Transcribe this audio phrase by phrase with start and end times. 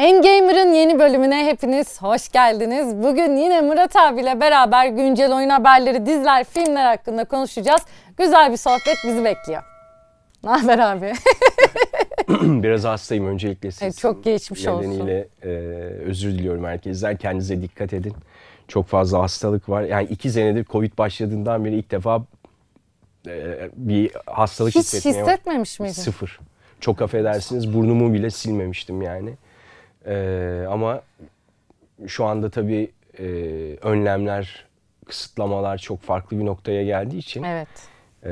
[0.00, 2.96] Engamer'ın yeni bölümüne hepiniz hoş geldiniz.
[2.96, 7.82] Bugün yine Murat abiyle beraber güncel oyun haberleri, diziler, filmler hakkında konuşacağız.
[8.16, 9.62] Güzel bir sohbet bizi bekliyor.
[10.44, 11.12] Ne haber abi?
[12.62, 13.82] Biraz hastayım öncelikle siz.
[13.82, 14.90] Evet, çok geçmiş olsun.
[14.90, 15.48] nedeniyle e,
[16.04, 17.16] özür diliyorum herkesten.
[17.16, 18.14] Kendinize dikkat edin.
[18.68, 19.82] Çok fazla hastalık var.
[19.82, 22.22] Yani iki senedir Covid başladığından beri ilk defa
[23.26, 25.92] e, bir hastalık Hiç hissetmeye hissetmemiş miydin?
[25.92, 26.40] Sıfır.
[26.80, 29.34] Çok affedersiniz burnumu bile silmemiştim yani.
[30.06, 31.02] E, ama
[32.06, 33.24] şu anda tabii e,
[33.82, 34.64] önlemler,
[35.06, 37.42] kısıtlamalar çok farklı bir noktaya geldiği için.
[37.42, 37.68] Evet.
[38.24, 38.30] e,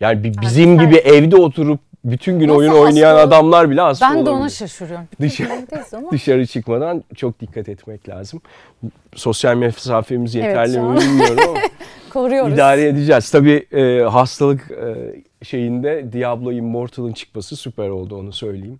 [0.00, 3.22] yani bi- bizim sen- gibi evde oturup bütün gün Nasıl oyun oynayan olur?
[3.22, 5.06] adamlar bile hasta Ben de ona şaşırıyorum.
[5.20, 5.66] Dışarı-.
[6.12, 8.40] Dışarı çıkmadan çok dikkat etmek lazım.
[9.14, 11.58] Sosyal mesafemiz Evet, yeterli şu mi bilmiyorum ama
[12.12, 12.54] Koruyoruz.
[12.54, 13.30] idare edeceğiz.
[13.30, 14.94] Tabii e, hastalık e,
[15.44, 18.78] şeyinde Diablo Immortal'ın çıkması süper oldu onu söyleyeyim.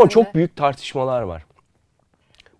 [0.00, 1.44] Ama çok büyük tartışmalar var.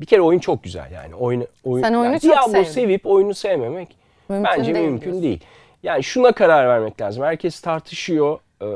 [0.00, 1.14] Bir kere oyun çok güzel yani.
[1.14, 2.70] Oyun, oyun, Sen oyunu yani çok Diablo sevdin.
[2.70, 3.96] sevip oyunu sevmemek
[4.28, 5.22] Mümkün bence değil mümkün diyorsun.
[5.22, 5.44] değil.
[5.82, 7.24] Yani şuna karar vermek lazım.
[7.24, 8.38] Herkes tartışıyor.
[8.62, 8.66] Ee,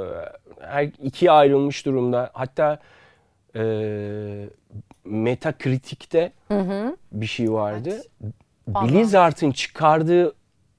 [0.61, 2.31] Her ikiye ayrılmış durumda.
[2.33, 2.79] Hatta
[3.57, 3.61] e,
[5.05, 6.33] Metacritic'te
[7.13, 8.03] bir şey vardı.
[8.69, 8.93] Vallahi.
[8.93, 10.35] Blizzard'ın çıkardığı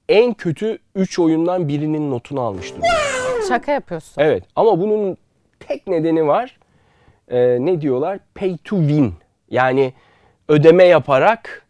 [0.08, 2.86] en kötü 3 oyundan birinin notunu almış durumda.
[3.48, 4.22] Şaka yapıyorsun.
[4.22, 5.16] Evet ama bunun
[5.60, 6.58] tek nedeni var.
[7.28, 8.18] Ee, ne diyorlar?
[8.34, 9.14] Pay to win.
[9.50, 9.92] Yani
[10.48, 11.66] ödeme yaparak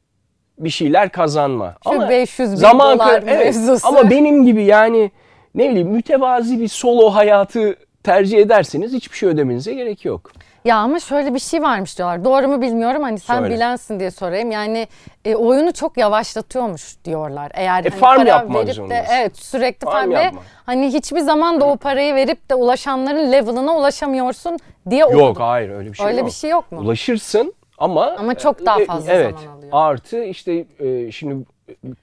[0.59, 1.77] bir şeyler kazanma.
[1.93, 3.89] Şu 500 bin zaman dolar evet, mevzusu.
[3.89, 5.11] Ama benim gibi yani
[5.55, 10.33] ne bileyim mütevazi bir solo hayatı tercih ederseniz hiçbir şey ödemenize gerek yok.
[10.67, 12.25] Ya ama şöyle bir şey varmış diyorlar.
[12.25, 13.55] Doğru mu bilmiyorum hani sen Söyle.
[13.55, 14.51] bilensin diye sorayım.
[14.51, 14.89] Yani
[15.25, 17.53] e, oyunu çok yavaşlatıyormuş diyorlar.
[17.55, 19.13] Eğer hani farm para yapmak verip de zorundasın.
[19.15, 20.43] evet sürekli Farm farm, ve yapmak.
[20.67, 24.59] hani hiçbir zaman da o parayı verip de ulaşanların level'ına ulaşamıyorsun
[24.91, 25.21] diye okudum.
[25.21, 26.27] Yok hayır öyle bir şey Öyle yok.
[26.27, 26.81] bir şey yok mu?
[26.81, 29.71] Ulaşırsın ama Ama çok daha e, fazla evet, zaman alıyor.
[29.73, 31.45] Artı işte e, şimdi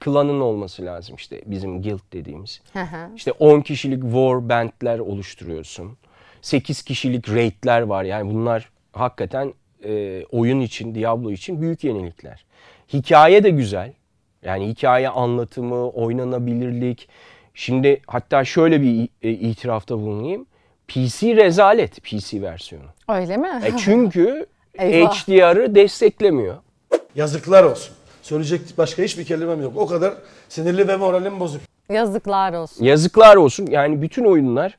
[0.00, 2.60] klanın olması lazım işte bizim guild dediğimiz.
[3.16, 5.96] İşte 10 kişilik war bandler oluşturuyorsun.
[6.44, 8.04] 8 kişilik raidler var.
[8.04, 12.44] Yani bunlar hakikaten e, oyun için, Diablo için büyük yenilikler.
[12.92, 13.92] Hikaye de güzel.
[14.42, 17.08] Yani hikaye anlatımı, oynanabilirlik.
[17.54, 20.46] Şimdi hatta şöyle bir e, itirafta bulunayım.
[20.88, 22.86] PC rezalet PC versiyonu.
[23.08, 23.48] Öyle mi?
[23.64, 24.46] E çünkü.
[24.78, 26.56] HDR'ı desteklemiyor.
[27.14, 27.94] Yazıklar olsun.
[28.22, 29.72] Söyleyecek başka hiçbir kelimem yok.
[29.76, 30.14] O kadar
[30.48, 31.60] sinirli ve moralim bozuk.
[31.88, 32.84] Yazıklar olsun.
[32.84, 33.66] Yazıklar olsun.
[33.66, 34.76] Yani bütün oyunlar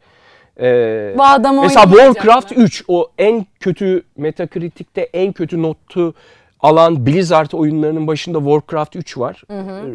[0.60, 1.24] e, Bu
[1.62, 2.64] Mesela Warcraft mı?
[2.64, 6.14] 3 o en kötü Metacritic'te en kötü notu
[6.60, 9.44] alan Blizzard oyunlarının başında Warcraft 3 var.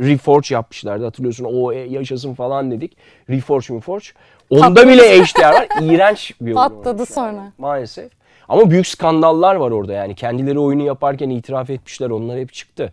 [0.01, 1.45] Reforge yapmışlardı hatırlıyorsun.
[1.45, 2.97] O e, yaşasın falan dedik.
[3.31, 4.07] Reforge Reforge.
[4.51, 4.89] Onda Patladı.
[4.89, 5.69] bile HDR var.
[5.83, 6.57] İğrenç bir oyun.
[6.57, 7.53] Patladı yani, sonra.
[7.59, 8.11] maalesef.
[8.49, 10.15] Ama büyük skandallar var orada yani.
[10.15, 12.11] Kendileri oyunu yaparken itiraf etmişler.
[12.11, 12.93] Onlar hep çıktı.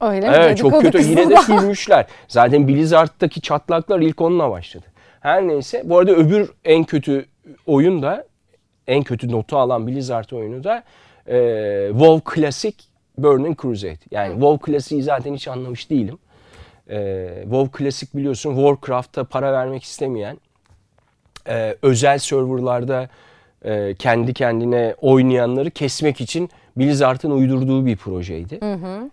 [0.00, 0.36] Öyle mi?
[0.38, 1.02] Evet çok kötü.
[1.02, 2.06] Yine de silmişler.
[2.28, 4.86] Zaten Blizzard'daki çatlaklar ilk onunla başladı.
[5.26, 5.82] Her neyse.
[5.84, 7.26] Bu arada öbür en kötü
[7.66, 8.26] oyun da
[8.86, 10.84] en kötü notu alan Blizzard oyunu da
[11.26, 12.74] e, WoW Classic
[13.18, 13.98] Burning Crusade.
[14.10, 16.18] Yani WoW Classic'i zaten hiç anlamış değilim.
[16.90, 20.38] E, WoW Classic biliyorsun Warcraft'ta para vermek istemeyen
[21.48, 23.08] e, özel serverlarda
[23.64, 28.60] e, kendi kendine oynayanları kesmek için Blizzard'ın uydurduğu bir projeydi.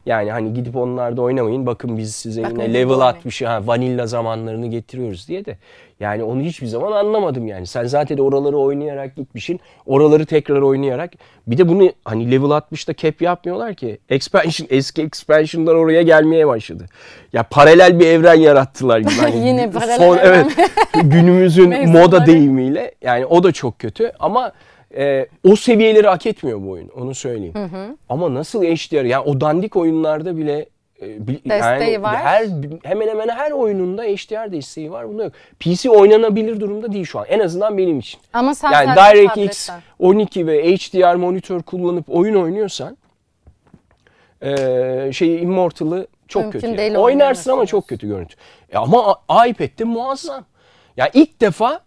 [0.06, 3.02] Yani hani gidip onlarda oynamayın bakın biz size Bakın yine level oynayın.
[3.02, 5.58] 60 ha, vanilla zamanlarını getiriyoruz diye de.
[6.00, 7.68] Yani onu hiçbir zaman anlamadım yani.
[7.68, 9.60] Sen zaten oraları oynayarak gitmişsin.
[9.86, 11.12] Oraları tekrar oynayarak.
[11.48, 13.98] Bir de bunu hani level 60'da cap yapmıyorlar ki.
[14.10, 16.86] Expansion, eski expansion'lar oraya gelmeye başladı.
[17.34, 19.12] Ya paralel bir evren yarattılar gibi.
[19.24, 20.26] Hani Yine paralel son, evren.
[20.34, 20.70] Evet
[21.04, 24.52] günümüzün moda deyimiyle yani o da çok kötü ama
[24.98, 27.54] e, o seviyeleri hak etmiyor bu oyun onu söyleyeyim.
[28.10, 30.66] Ama nasıl HDR yani o dandik oyunlarda bile
[31.02, 32.16] e, bi- Desteği var.
[32.18, 32.48] Her
[32.84, 35.10] hemen hemen her oyununda HDR desteği var.
[35.10, 35.34] Bunda yok.
[35.60, 37.26] PC oynanabilir durumda değil şu an.
[37.30, 38.20] En azından benim için.
[38.34, 39.82] Ama sen yani DirectX tabletten.
[40.00, 42.98] 12 ve HDR monitör kullanıp oyun oynuyorsan
[44.42, 46.78] e, şey Immortal'ı çok Mümkün kötü.
[46.78, 47.02] değil yani.
[47.04, 48.36] Oynarsın ama çok kötü görüntü.
[48.72, 49.16] E ama
[49.48, 50.46] iPad'de muazzam.
[50.98, 51.82] Ya ilk defa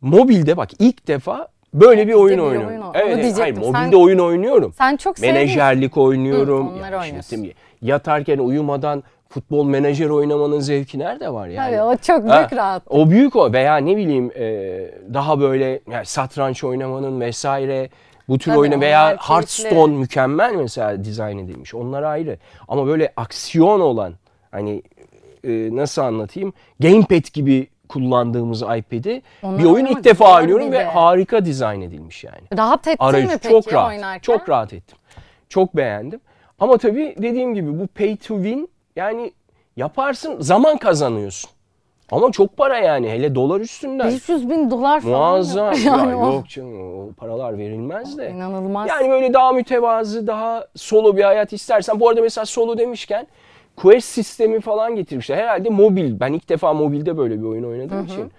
[0.00, 2.68] mobilde bak ilk defa böyle bir oyun oynuyorum.
[2.68, 3.64] oyun evet, evet, hayır diyecektim.
[3.64, 4.72] Sen- mobilde oyun oynuyorum.
[4.78, 5.20] Sen çok.
[5.20, 6.70] Menajerlik oynuyorum.
[6.70, 7.50] Hı, onları Ya oynuyorsun.
[7.82, 11.70] yatarken uyumadan futbol menajer oynamanın zevki nerede var yani?
[11.70, 12.82] Tabii o çok büyük Ha, rahat.
[12.90, 14.44] O büyük o veya ne bileyim e,
[15.14, 17.88] daha böyle yani satranç oynamanın vesaire
[18.28, 19.34] bu tür Tabii, oyunu veya keyifli.
[19.34, 21.74] Hearthstone mükemmel mesela dizayn edilmiş.
[21.74, 22.38] Onlar ayrı.
[22.68, 24.14] Ama böyle aksiyon olan
[24.50, 24.82] hani
[25.44, 26.52] e, nasıl anlatayım?
[26.80, 32.58] Gamepad gibi kullandığımız iPad'i bir oyun ilk defa oynuyorum ve harika dizayn edilmiş yani.
[32.58, 33.88] Rahat ettin Arayüz mi peki çok rahat.
[33.88, 34.20] oynarken?
[34.20, 34.98] Çok rahat ettim.
[35.48, 36.20] Çok beğendim.
[36.58, 39.32] Ama tabii dediğim gibi bu pay to win yani
[39.76, 41.50] yaparsın zaman kazanıyorsun.
[42.10, 44.08] Ama çok para yani hele dolar üstünden.
[44.08, 45.18] 500 bin dolar falan.
[45.30, 45.72] Muazzam.
[45.74, 45.80] ya.
[45.80, 48.30] Ya Yani yok canım o paralar verilmez de.
[48.30, 48.88] İnanılmaz.
[48.88, 52.00] Yani böyle daha mütevazı, daha solo bir hayat istersen.
[52.00, 53.26] Bu arada mesela solo demişken
[53.76, 55.36] Quest sistemi falan getirmişler.
[55.36, 56.20] Herhalde mobil.
[56.20, 58.32] Ben ilk defa mobilde böyle bir oyun oynadığım için.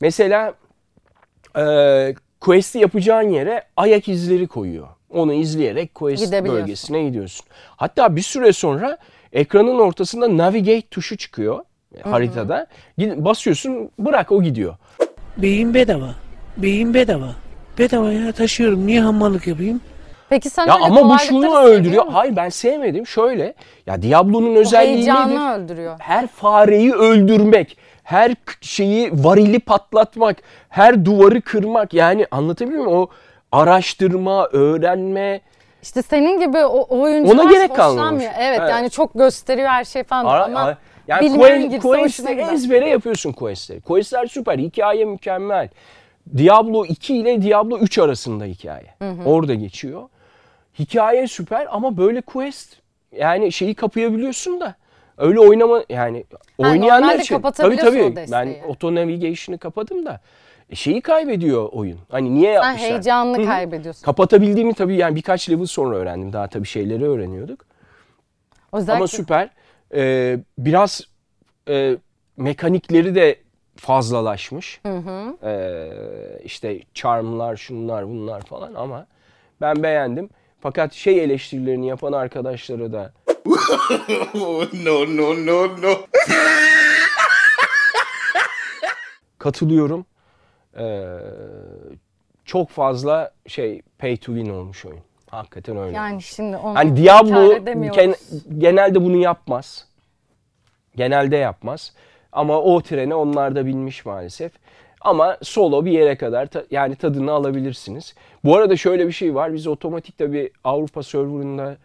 [0.00, 0.54] Mesela
[1.58, 4.88] e, Quest'i yapacağın yere ayak izleri koyuyor.
[5.10, 7.46] Onu izleyerek Quest bölgesine gidiyorsun.
[7.76, 8.98] Hatta bir süre sonra
[9.32, 11.60] ekranın ortasında navigate tuşu çıkıyor
[11.96, 12.66] e, haritada.
[12.98, 14.76] Basıyorsun bırak o gidiyor.
[15.36, 16.14] Beyin bedava.
[16.56, 17.34] Beyin bedava.
[17.78, 18.86] Bedava ya taşıyorum.
[18.86, 19.80] Niye hamallık yapayım?
[20.28, 22.06] Peki sen Ya öyle ama bu şunu öldürüyor.
[22.12, 23.06] Hayır ben sevmedim.
[23.06, 23.54] Şöyle
[23.86, 24.96] ya Diablo'nun özelliği nedir?
[24.96, 25.96] heyecanı öldürüyor.
[25.98, 30.36] Her fareyi öldürmek, her şeyi varili patlatmak,
[30.68, 31.94] her duvarı kırmak.
[31.94, 32.98] Yani anlatabiliyor muyum?
[32.98, 33.08] O
[33.52, 35.40] araştırma, öğrenme.
[35.82, 38.24] İşte senin gibi o oyuncular Ona gerek kalmamış.
[38.38, 38.70] Evet, Evet.
[38.70, 40.78] yani çok gösteriyor her şey falan Ara- ama ara-
[41.08, 41.38] yani
[41.80, 42.52] quest, gider.
[42.52, 43.80] ezbere yapıyorsun questleri.
[43.80, 45.68] Questler süper, hikaye mükemmel.
[46.36, 48.94] Diablo 2 ile Diablo 3 arasında hikaye.
[49.26, 50.02] Orada geçiyor.
[50.78, 52.76] Hikaye süper ama böyle quest
[53.12, 54.74] yani şeyi kapayabiliyorsun da
[55.18, 56.24] öyle oynama yani
[56.58, 60.20] oynayanlar normalde için tabii tabii ben auto navigation'ı kapadım da
[60.70, 61.98] e, şeyi kaybediyor oyun.
[62.08, 62.90] Hani niye Sen yapmışlar?
[62.90, 63.46] heyecanını Hı hı.
[63.46, 64.04] kaybediyorsun.
[64.04, 66.32] Kapatabildiğimi tabii yani birkaç level sonra öğrendim.
[66.32, 67.64] Daha tabii şeyleri öğreniyorduk.
[68.72, 69.50] Özellikle Ama süper.
[69.94, 71.02] Ee, biraz
[71.68, 71.96] e,
[72.36, 73.38] mekanikleri de
[73.76, 74.80] fazlalaşmış.
[75.44, 75.90] Ee,
[76.44, 79.06] işte charmlar, şunlar, bunlar falan ama
[79.60, 80.30] ben beğendim.
[80.64, 83.12] Fakat şey eleştirilerini yapan arkadaşlara da
[84.34, 85.96] no, no, no, no.
[89.38, 90.06] katılıyorum.
[90.78, 91.16] Ee,
[92.44, 95.00] çok fazla şey pay to win olmuş oyun.
[95.30, 95.96] Hakikaten öyle.
[95.96, 97.64] yani şimdi onu Hani Diablo
[97.94, 98.16] gen-
[98.58, 99.88] genelde bunu yapmaz.
[100.96, 101.94] Genelde yapmaz.
[102.32, 104.52] Ama o trene onlar da binmiş maalesef.
[105.04, 108.14] Ama solo bir yere kadar ta- yani tadını alabilirsiniz.
[108.44, 109.54] Bu arada şöyle bir şey var.
[109.54, 111.76] Biz otomatik tabii Avrupa serverında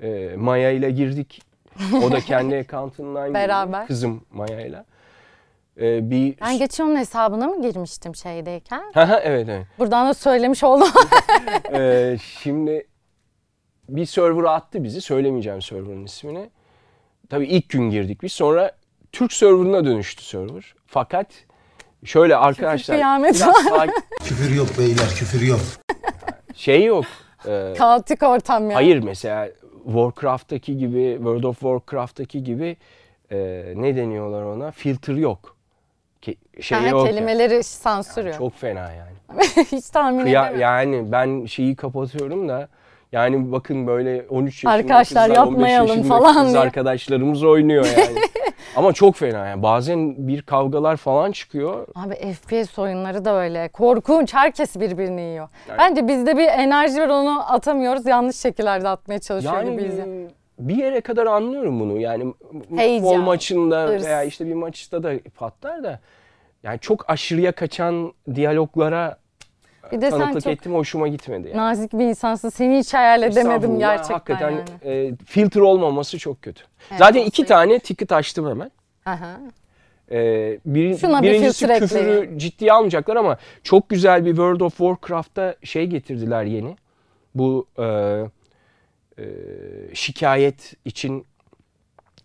[0.00, 1.42] e, Maya ile girdik.
[2.04, 3.34] O da kendi account'undan girdi.
[3.34, 3.86] Beraber.
[3.86, 4.84] Kızım Maya ile.
[5.80, 8.82] E, bir Ben geçen onun hesabına mı girmiştim şeydeyken?
[8.96, 9.66] Evet evet.
[9.78, 10.88] Buradan da söylemiş oldum.
[11.74, 12.86] Ee, şimdi
[13.88, 15.00] bir server'a attı bizi.
[15.00, 16.50] Söylemeyeceğim server'ın ismini.
[17.30, 18.32] Tabii ilk gün girdik biz.
[18.32, 18.72] Sonra
[19.12, 20.74] Türk server'ına dönüştü server.
[20.86, 21.26] Fakat
[22.04, 23.94] şöyle arkadaşlar kıyamet biraz sakin-
[24.24, 25.60] Küfür yok beyler küfür yok.
[26.54, 27.04] şey yok.
[27.48, 28.76] Ee, Kaotik ortam ya.
[28.76, 29.48] hayır mesela
[29.84, 32.76] Warcraft'taki gibi, World of Warcraft'taki gibi
[33.30, 33.36] e,
[33.76, 34.70] ne deniyorlar ona?
[34.70, 35.56] Filter yok.
[36.22, 37.06] Ke- şey Ha, yok.
[37.06, 37.14] yani.
[37.16, 38.38] kelimeleri sansürüyor.
[38.38, 39.12] Çok fena yani.
[39.72, 40.60] Hiç tahmin Ya, edemiyorum.
[40.60, 42.68] yani ben şeyi kapatıyorum da
[43.12, 46.58] yani bakın böyle 13 yaşında Arkadaşlar kızlar, 15 yapmayalım yaşındaki falan kız diye.
[46.62, 48.18] arkadaşlarımız oynuyor yani.
[48.76, 49.62] Ama çok fena yani.
[49.62, 51.86] Bazen bir kavgalar falan çıkıyor.
[51.94, 53.68] Abi FPS oyunları da öyle.
[53.68, 54.34] Korkunç.
[54.34, 55.48] Herkes birbirini yiyor.
[55.78, 58.06] Bence bizde bir enerji var onu atamıyoruz.
[58.06, 59.98] Yanlış şekillerde atmaya çalışıyor Yani gibiyiz.
[59.98, 60.04] ya.
[60.58, 62.00] bir yere kadar anlıyorum bunu.
[62.00, 62.34] Yani
[62.76, 64.04] Heyecan, futbol maçında hırs.
[64.04, 66.00] veya işte bir maçta da patlar da
[66.62, 69.16] yani çok aşırıya kaçan diyaloglara
[69.92, 71.48] Bir de sen tanıklık çok ettim hoşuma gitmedi.
[71.48, 71.56] Yani.
[71.56, 72.48] nazik bir insansın.
[72.48, 74.62] Seni hiç hayal edemedim gerçekten Hakikaten yani.
[74.84, 76.62] e, filtre olmaması çok kötü.
[76.90, 78.70] Evet, Zaten iki sayı- tane ticket açtım hemen.
[79.06, 79.40] Aha.
[80.10, 82.38] Ee, bir, Şuna bir birincisi filtre küfürü ekleyin.
[82.38, 86.76] ciddiye almayacaklar ama çok güzel bir World of Warcraft'ta şey getirdiler yeni.
[87.34, 87.84] Bu e,
[89.18, 89.24] e,
[89.94, 91.26] şikayet için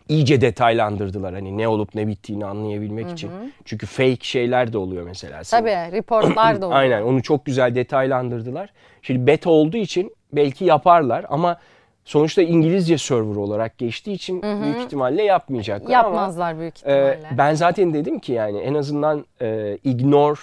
[0.09, 1.33] iyice detaylandırdılar.
[1.33, 3.31] Hani ne olup ne bittiğini anlayabilmek için.
[3.65, 5.41] Çünkü fake şeyler de oluyor mesela.
[5.43, 6.79] Tabii reportlar da oluyor.
[6.79, 8.73] Aynen onu çok güzel detaylandırdılar.
[9.01, 11.57] Şimdi beta olduğu için belki yaparlar ama
[12.05, 17.37] sonuçta İngilizce server olarak geçtiği için büyük ihtimalle yapmayacaklar ama Yapmazlar büyük ee, ihtimalle.
[17.37, 20.39] ben zaten dedim ki yani en azından e, ignore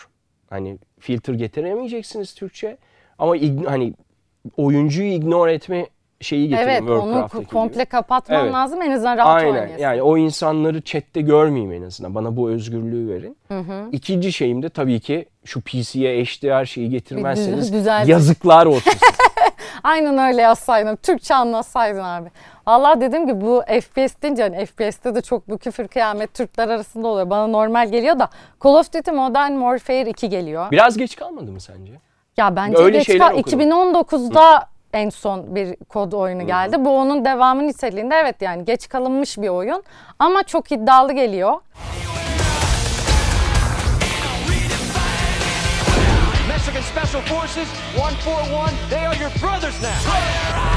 [0.50, 2.76] hani filter getiremeyeceksiniz Türkçe
[3.18, 3.94] ama ign- hani
[4.56, 5.86] oyuncuyu ignore etme
[6.24, 7.84] şeyi getirin evet onu Warcraft'taki komple gibi.
[7.86, 8.54] kapatman Evet.
[8.54, 8.82] lazım.
[8.82, 9.78] En azından rahat Aynen oynayasın.
[9.82, 13.36] yani o insanları chatte görmeyeyim en azından bana bu özgürlüğü verin.
[13.92, 18.10] İkinci şeyim de tabii ki şu PC'ye HDR şeyi getirmezseniz düzeltin.
[18.12, 18.92] yazıklar olsun.
[19.82, 20.96] Aynen öyle yazsaydın.
[20.96, 22.28] Türkçe anlatsaydın abi.
[22.66, 27.08] Allah dedim ki bu FPS deyince hani FPS'te de çok bu küfür kıyamet Türkler arasında
[27.08, 27.30] oluyor.
[27.30, 28.28] Bana normal geliyor da
[28.64, 30.70] Call of Duty Modern Warfare 2 geliyor.
[30.70, 31.92] Biraz geç kalmadı mı sence?
[32.36, 33.60] Ya bence Öyle geç kal- okudum.
[33.60, 36.84] 2019'da en son bir kod oyunu geldi.
[36.84, 39.82] Bu onun devamı niteliğinde evet yani geç kalınmış bir oyun
[40.18, 41.60] ama çok iddialı geliyor.
[46.48, 50.73] Mexican Special Forces, 141, they are your brothers now.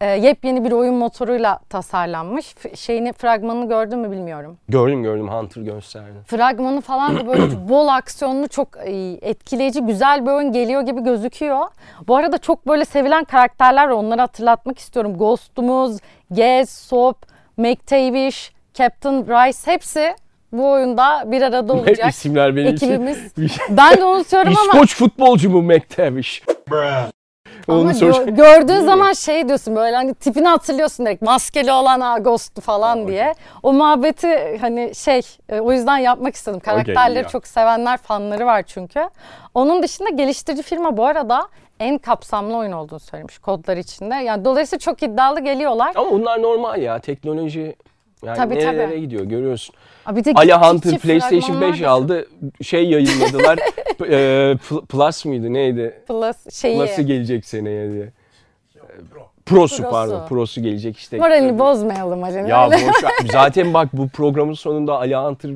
[0.00, 2.54] Ee, yepyeni bir oyun motoruyla tasarlanmış.
[2.58, 4.58] F- şeyini fragmanını gördün mü bilmiyorum.
[4.68, 6.14] Gördüm gördüm Hunter gösterdi.
[6.26, 11.66] Fragmanı falan da böyle bol aksiyonlu çok e, etkileyici güzel bir oyun geliyor gibi gözüküyor.
[12.08, 13.90] Bu arada çok böyle sevilen karakterler var.
[13.92, 15.18] Onları hatırlatmak istiyorum.
[15.18, 15.98] Ghost'umuz,
[16.30, 17.16] Gaz, Sop,
[17.56, 20.14] McTavish, Captain Rice hepsi
[20.52, 22.10] bu oyunda bir arada Hep olacak.
[22.10, 22.86] isimler benim için.
[22.90, 23.18] Ekibimiz.
[23.70, 26.42] Ben de unutuyorum ama İskoç futbolcu mu McTavish?
[26.70, 27.10] Ama
[27.68, 32.18] Onu gö- soracak- gördüğün zaman şey diyorsun böyle hani tipini hatırlıyorsun direkt maskeli olan ha
[32.18, 33.34] Ghost'u falan diye.
[33.62, 36.60] O muhabbeti hani şey e, o yüzden yapmak istedim.
[36.60, 37.28] Karakterleri ya.
[37.28, 39.00] çok sevenler fanları var çünkü.
[39.54, 41.48] Onun dışında geliştirici firma bu arada
[41.80, 44.14] en kapsamlı oyun olduğunu söylemiş kodlar içinde.
[44.14, 45.92] Yani dolayısıyla çok iddialı geliyorlar.
[45.94, 47.76] Ama bunlar normal ya teknoloji
[48.24, 49.00] yani Tabii, nerelere tabii.
[49.00, 49.74] gidiyor görüyorsun.
[50.06, 52.26] Aa, Bir de Ali Hunter PlayStation fragmanlar 5 da aldı.
[52.62, 53.58] Şey yayınladılar.
[54.06, 56.02] e, Pl- Plus muydu neydi?
[56.08, 56.78] Plus şeyi.
[56.78, 58.12] Plus'ı gelecek seneye diye.
[59.46, 59.90] Pro'su, Pro'su.
[59.90, 60.26] pardon.
[60.28, 61.18] Pro'su gelecek işte.
[61.18, 62.48] Moralini bozmayalım Ali.
[62.50, 63.26] Ya boş.
[63.32, 65.50] Zaten bak bu programın sonunda Ali Hunter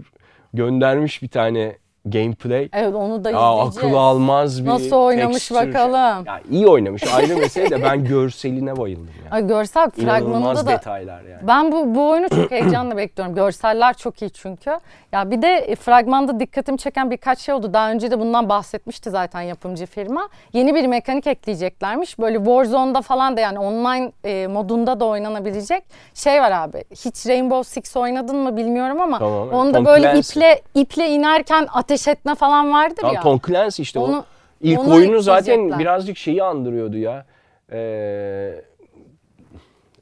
[0.54, 2.68] göndermiş bir tane gameplay.
[2.72, 3.78] Evet onu da Ya izleyeceğiz.
[3.78, 5.68] akıl almaz bir Nasıl oynamış texture.
[5.68, 6.26] bakalım.
[6.26, 9.30] Ya iyi oynamış ayrı mesele de ben görseline bayıldım ya.
[9.30, 11.48] Ay, görsel fragmanında da detaylar yani.
[11.48, 13.34] Ben bu, bu oyunu çok heyecanla bekliyorum.
[13.34, 14.78] Görseller çok iyi çünkü.
[15.12, 17.72] Ya bir de e, fragmanda dikkatimi çeken birkaç şey oldu.
[17.72, 20.28] Daha önce de bundan bahsetmişti zaten yapımcı firma.
[20.52, 22.18] Yeni bir mekanik ekleyeceklermiş.
[22.18, 25.84] Böyle Warzone'da falan da yani online e, modunda da oynanabilecek
[26.14, 26.84] şey var abi.
[26.90, 29.54] Hiç Rainbow Six oynadın mı bilmiyorum ama Tamam, evet.
[29.54, 33.20] onda Tom böyle iple iple inerken ateş etme falan vardır Tam ya.
[33.20, 34.02] Tom Clancy işte o.
[34.04, 34.24] Onu-
[34.60, 37.26] İlk onu oyunu zaten birazcık şeyi andırıyordu ya.
[37.72, 38.54] Ee,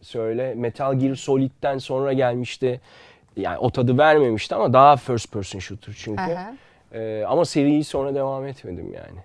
[0.00, 2.80] söyle Metal Gear Solid'den sonra gelmişti.
[3.36, 6.22] Yani o tadı vermemişti ama daha first person shooter çünkü.
[6.22, 6.52] Aha.
[6.92, 9.18] Ee, ama seriyi sonra devam etmedim yani.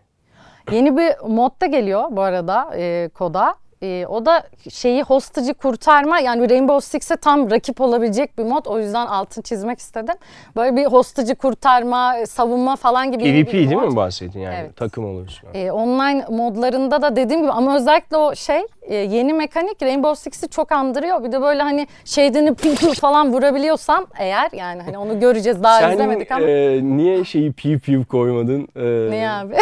[0.72, 3.56] Yeni bir mod da geliyor bu arada e, koda.
[3.84, 8.66] E, o da şeyi hostage'ı kurtarma yani Rainbow Six'e tam rakip olabilecek bir mod.
[8.66, 10.16] O yüzden altın çizmek istedim.
[10.56, 13.92] Böyle bir hostage'ı kurtarma, e, savunma falan gibi PvP bir değil mod.
[13.92, 14.56] mi bahsettin yani?
[14.62, 14.76] Evet.
[14.76, 15.50] Takım oluyorsun.
[15.54, 20.50] E, online modlarında da dediğim gibi ama özellikle o şey e, yeni mekanik Rainbow Six'i
[20.50, 21.24] çok andırıyor.
[21.24, 25.92] Bir de böyle hani şeyden piu falan vurabiliyorsan eğer yani hani onu göreceğiz daha Sen
[25.92, 26.48] izlemedik ama.
[26.48, 28.68] e, niye şeyi piu piu koymadın?
[28.76, 29.56] E, ne abi?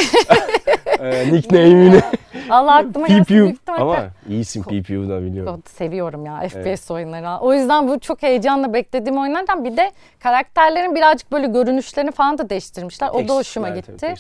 [1.00, 2.00] e, nickname'ini
[2.50, 3.60] Allah aklıma gelsin.
[3.67, 3.98] Ama
[4.29, 5.63] iyisin piu da biliyorum.
[5.65, 7.39] Seviyorum ya FPS oyunları.
[7.41, 9.65] O yüzden bu çok heyecanla beklediğim oyunlardan.
[9.65, 13.10] Bir de karakterlerin birazcık böyle görünüşlerini falan da değiştirmişler.
[13.10, 14.13] O da hoşuma gitti.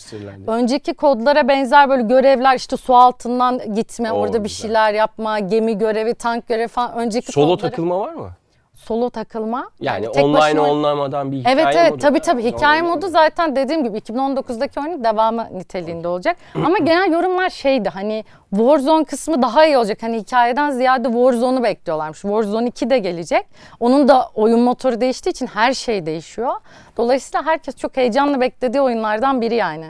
[0.47, 4.61] Önceki kodlara benzer böyle görevler işte su altından gitme, Oo, orada bir güzel.
[4.61, 6.93] şeyler yapma, gemi görevi, tank görevi falan.
[6.97, 8.29] Önceki Solo kodları- takılma var mı?
[8.75, 9.69] Solo takılma.
[9.81, 12.95] Yani tek online başına olmadan bir hikaye Evet evet tabii tabii hikaye Normal.
[12.95, 16.37] modu zaten dediğim gibi 2019'daki oyunun devamı niteliğinde olacak.
[16.55, 19.97] Ama genel yorumlar şeydi hani Warzone kısmı daha iyi olacak.
[20.03, 22.21] Hani hikayeden ziyade Warzone'u bekliyorlarmış.
[22.21, 23.45] Warzone 2 de gelecek.
[23.79, 26.53] Onun da oyun motoru değiştiği için her şey değişiyor.
[26.97, 29.85] Dolayısıyla herkes çok heyecanla beklediği oyunlardan biri yani.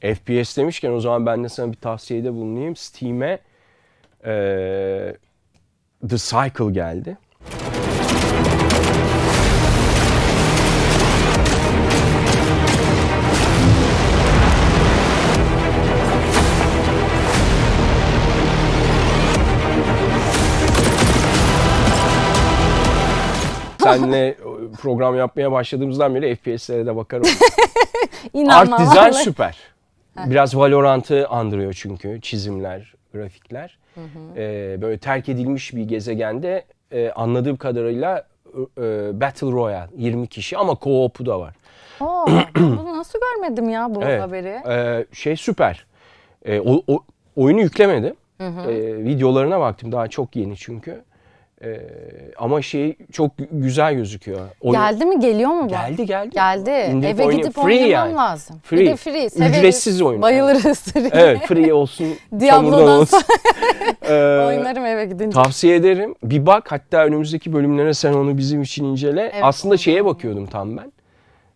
[0.00, 2.76] FPS demişken o zaman ben de sana bir tavsiyede bulunayım.
[2.76, 3.38] Steam'e
[4.24, 5.16] eee,
[6.08, 7.16] The Cycle geldi.
[23.82, 24.36] Seninle
[24.82, 27.24] program yapmaya başladığımızdan beri FPS'lere de bakarım.
[28.32, 28.80] İnanmam.
[28.88, 29.14] Art vallahi.
[29.24, 29.56] süper.
[30.26, 33.78] Biraz Valorant'ı andırıyor çünkü çizimler, grafikler.
[34.36, 38.26] Ee, böyle terk edilmiş bir gezegende e, anladığım kadarıyla
[38.78, 41.54] e, Battle Royale 20 kişi ama co-op'u da var.
[42.00, 42.26] Oo,
[42.58, 44.22] bunu nasıl görmedim ya bu Evet.
[44.22, 44.60] haberi?
[44.68, 45.86] Ee, şey süper.
[46.44, 47.04] Ee, o, o-
[47.36, 48.14] oyunu yüklemedim.
[48.40, 51.04] Ee, videolarına baktım daha çok yeni çünkü.
[51.64, 51.80] Ee,
[52.38, 54.40] ama şey çok güzel gözüküyor.
[54.60, 55.68] Oyun- Geldi mi geliyor mu bu?
[55.68, 56.30] Geldi geldi.
[56.30, 56.70] Geldi.
[56.90, 58.14] İndirip Eve oynay- gidip Free oynamam yani.
[58.14, 58.60] lazım.
[58.64, 58.80] Free.
[58.80, 59.30] Bir de free.
[59.30, 59.58] Severiz.
[59.58, 60.22] Ücretsiz oyun.
[60.22, 60.84] Bayılırız.
[61.12, 62.06] Evet free olsun.
[62.30, 63.20] çamurdan Diablo'dan olsun.
[64.02, 64.12] Ee,
[64.46, 65.34] Oynarım eve gidince.
[65.34, 66.14] Tavsiye ederim.
[66.22, 69.20] Bir bak hatta önümüzdeki bölümlere sen onu bizim için incele.
[69.22, 70.92] Evet, Aslında şeye bakıyordum tam ben.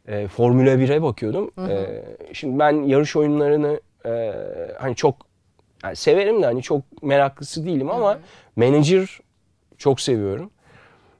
[0.08, 1.50] E, Formula 1'e bakıyordum.
[1.70, 4.32] E, şimdi ben yarış oyunlarını e,
[4.78, 5.14] hani çok
[5.84, 8.18] yani severim de hani çok meraklısı değilim ama
[8.56, 9.18] Manager
[9.82, 10.50] çok seviyorum.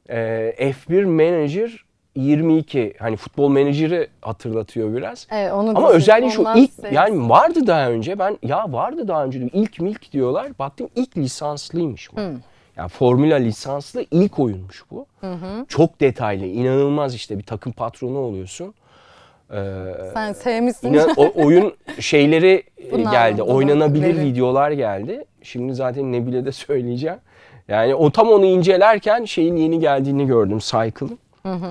[0.09, 0.17] E,
[0.59, 1.85] F1 Manager
[2.17, 5.27] 22 hani futbol menajeri hatırlatıyor biraz.
[5.31, 6.93] Evet, onu Ama özellikle şu ilk sevdim.
[6.93, 10.59] yani vardı daha önce ben ya vardı daha önce ilk milk diyorlar.
[10.59, 12.21] Baktım ilk lisanslıymış bu.
[12.77, 15.07] Yani Formula lisanslı ilk oyunmuş bu.
[15.69, 18.75] Çok detaylı, inanılmaz işte bir takım patronu oluyorsun.
[19.53, 20.93] Ee, Sen sevmişsin.
[20.93, 23.43] İnan, o oyun şeyleri geldi.
[23.43, 25.25] Oynanabilir videolar geldi.
[25.43, 27.19] Şimdi zaten Nebile de söyleyeceğim.
[27.73, 31.19] Yani o tam onu incelerken şeyin yeni geldiğini gördüm Cycle'ın.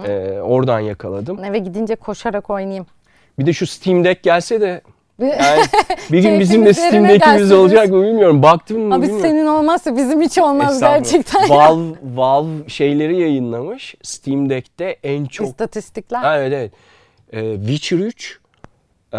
[0.08, 1.43] Ee, oradan yakaladım.
[1.43, 2.86] Eve gidince koşarak oynayayım.
[3.39, 4.81] Bir de şu Steam Deck gelse de
[5.20, 5.62] yani
[6.12, 8.43] bir gün bizim de Steam Deck'imiz olacak mı bilmiyorum.
[8.43, 9.27] Baktım mı Abi bilmiyorum.
[9.29, 11.50] senin olmazsa bizim hiç olmaz gerçekten.
[11.50, 13.96] Valve, Valve şeyleri yayınlamış.
[14.03, 16.20] Steam Deck'te en çok İstatistikler.
[16.20, 16.72] Ha, evet evet.
[17.34, 18.39] Ee, Witcher 3
[19.13, 19.17] ee,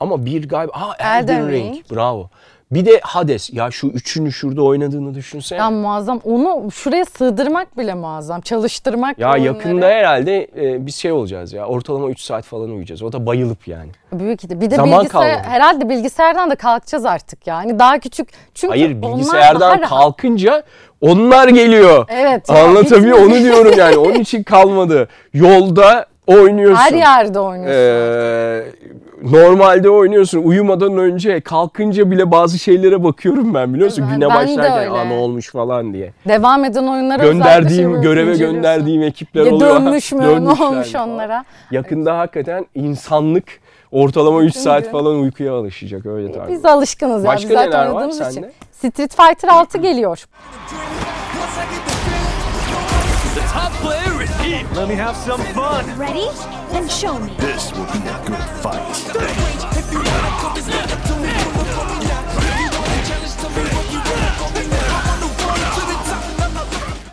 [0.00, 1.74] ama bir galiba ha Elden, Elden Ring.
[1.74, 1.90] Ring.
[1.92, 2.30] Bravo.
[2.70, 3.52] Bir de Hades.
[3.52, 5.58] Ya şu üçünü şurada oynadığını düşünsene.
[5.58, 6.20] Ya Ya, muazzam.
[6.24, 8.40] Onu şuraya sığdırmak bile muazzam.
[8.40, 9.40] Çalıştırmak bu oyunları.
[9.40, 11.66] yakında herhalde e, biz şey olacağız ya.
[11.66, 13.02] Ortalama 3 saat falan uyuyacağız.
[13.02, 13.90] O da bayılıp yani.
[14.12, 14.60] Büyük ihtimal.
[14.60, 15.48] Bir de Zaman bilgisayar, kalmadı.
[15.48, 17.78] herhalde bilgisayardan da kalkacağız artık yani.
[17.78, 18.28] Daha küçük.
[18.54, 20.62] Çünkü Hayır bilgisayardan kalkınca
[21.00, 22.06] onlar geliyor.
[22.08, 23.96] Evet, ya, Anlatabiliyor onu diyorum yani.
[23.96, 25.08] Onun için kalmadı.
[25.34, 26.76] Yolda oynuyorsun.
[26.84, 27.80] Her yerde oynuyorsun.
[27.80, 28.62] Ee,
[29.22, 35.08] normalde oynuyorsun uyumadan önce kalkınca bile bazı şeylere bakıyorum ben biliyorsun Ben- güne ben başlarken
[35.08, 36.12] ne olmuş falan diye.
[36.28, 39.76] Devam eden şey Gönderdiğim böyle göreve gönderdiğim ekipler Ya oluyor.
[39.76, 40.44] dönmüş mü?
[40.44, 41.10] Ne olmuş falan.
[41.10, 41.44] onlara?
[41.70, 43.44] Yakında hakikaten insanlık
[43.92, 46.52] ortalama 3 saat falan uykuya alışacak öyle tabii.
[46.52, 47.30] Biz alışkınız ya.
[47.30, 48.46] Başka Biz zaten neler var için.
[48.72, 50.24] Street Fighter 6 geliyor.
[54.50, 55.96] Let me have some fun.
[55.96, 56.28] Ready?
[56.72, 57.32] Then show me.
[57.38, 60.09] This will be a good fight.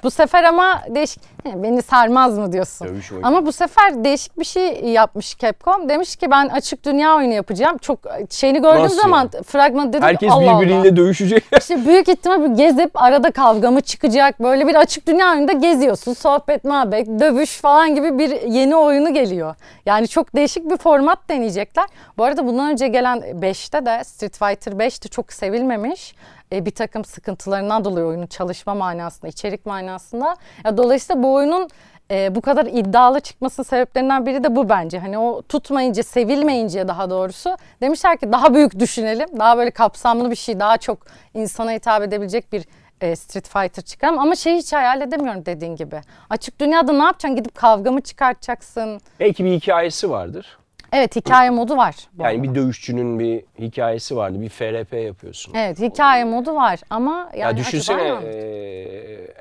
[0.08, 2.88] Bu sefer ama değişik beni sarmaz mı diyorsun?
[2.88, 3.28] Dövüş oyunu.
[3.28, 5.90] Ama bu sefer değişik bir şey yapmış Capcom.
[5.90, 7.78] Demiş ki ben açık dünya oyunu yapacağım.
[7.78, 10.96] Çok şeyini gördüğüm Nasıl zaman fragmanı dedim Herkes Allah birbiriyle Allah.
[10.96, 11.44] dövüşecek.
[11.60, 14.40] İşte büyük ihtimal bir gezip arada kavga mı çıkacak?
[14.40, 16.14] Böyle bir açık dünya oyununda geziyorsun.
[16.14, 19.56] Sohbet, muhabbet, dövüş falan gibi bir yeni oyunu geliyor.
[19.86, 21.86] Yani çok değişik bir format deneyecekler.
[22.18, 26.16] Bu arada bundan önce gelen 5'te de Street Fighter 5'te çok sevilmemiş.
[26.54, 30.36] E, bir takım sıkıntılarından dolayı oyunun çalışma manasında, içerik manasında.
[30.66, 31.70] Ya, dolayısıyla bu oyunun
[32.12, 35.00] e, bu kadar iddialı çıkmasının sebeplerinden biri de bu bence.
[35.00, 39.40] Hani o tutmayınca, sevilmeyince daha doğrusu demişler ki daha büyük düşünelim.
[39.40, 40.98] Daha böyle kapsamlı bir şey, daha çok
[41.34, 42.66] insana hitap edebilecek bir
[43.02, 44.20] e, Street Fighter çıkarım.
[44.20, 46.02] Ama şey hiç hayal edemiyorum dediğin gibi.
[46.30, 47.36] Açık dünyada ne yapacaksın?
[47.36, 49.00] Gidip kavga mı çıkartacaksın?
[49.20, 50.58] Belki bir hikayesi vardır.
[50.94, 51.96] Evet hikaye modu var.
[52.14, 52.44] bu Yani arada.
[52.44, 54.42] bir dövüşçünün bir hikayesi vardı.
[54.42, 55.54] Bir FRP yapıyorsun.
[55.56, 58.02] Evet hikaye modu var ama yani ya düşünsene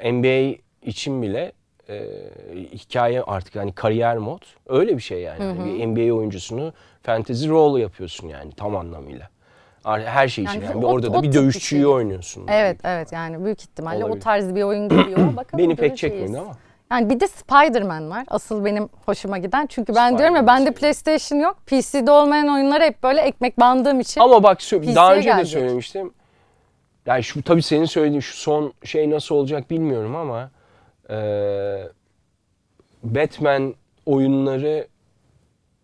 [0.00, 1.52] e, NBA için bile
[1.88, 2.00] e,
[2.72, 5.64] hikaye artık yani kariyer mod öyle bir şey yani.
[5.64, 9.28] Bir NBA oyuncusunu fantasy role yapıyorsun yani tam anlamıyla.
[9.84, 10.86] Her şey için Yani yani.
[10.86, 11.86] o- Orada o da bir dövüşçüyü şey.
[11.86, 12.46] oynuyorsun.
[12.48, 14.16] Evet evet yani büyük ihtimalle Olabilir.
[14.20, 15.18] o tarz bir oyun geliyor.
[15.36, 16.56] Bakalım Beni pek çekmedi ama.
[16.90, 18.24] Yani bir de Spider-Man var.
[18.28, 19.66] Asıl benim hoşuma giden.
[19.66, 21.56] Çünkü ben diyorum ya bende PlayStation yok.
[21.66, 24.20] PC'de olmayan oyunları hep böyle ekmek bandığım için.
[24.20, 25.60] Ama bak daha önce de gelecek.
[25.60, 26.12] söylemiştim.
[27.06, 30.50] Yani şu tabii senin söylediğin şu son şey nasıl olacak bilmiyorum ama
[31.10, 31.16] e,
[33.02, 33.74] Batman
[34.06, 34.86] oyunları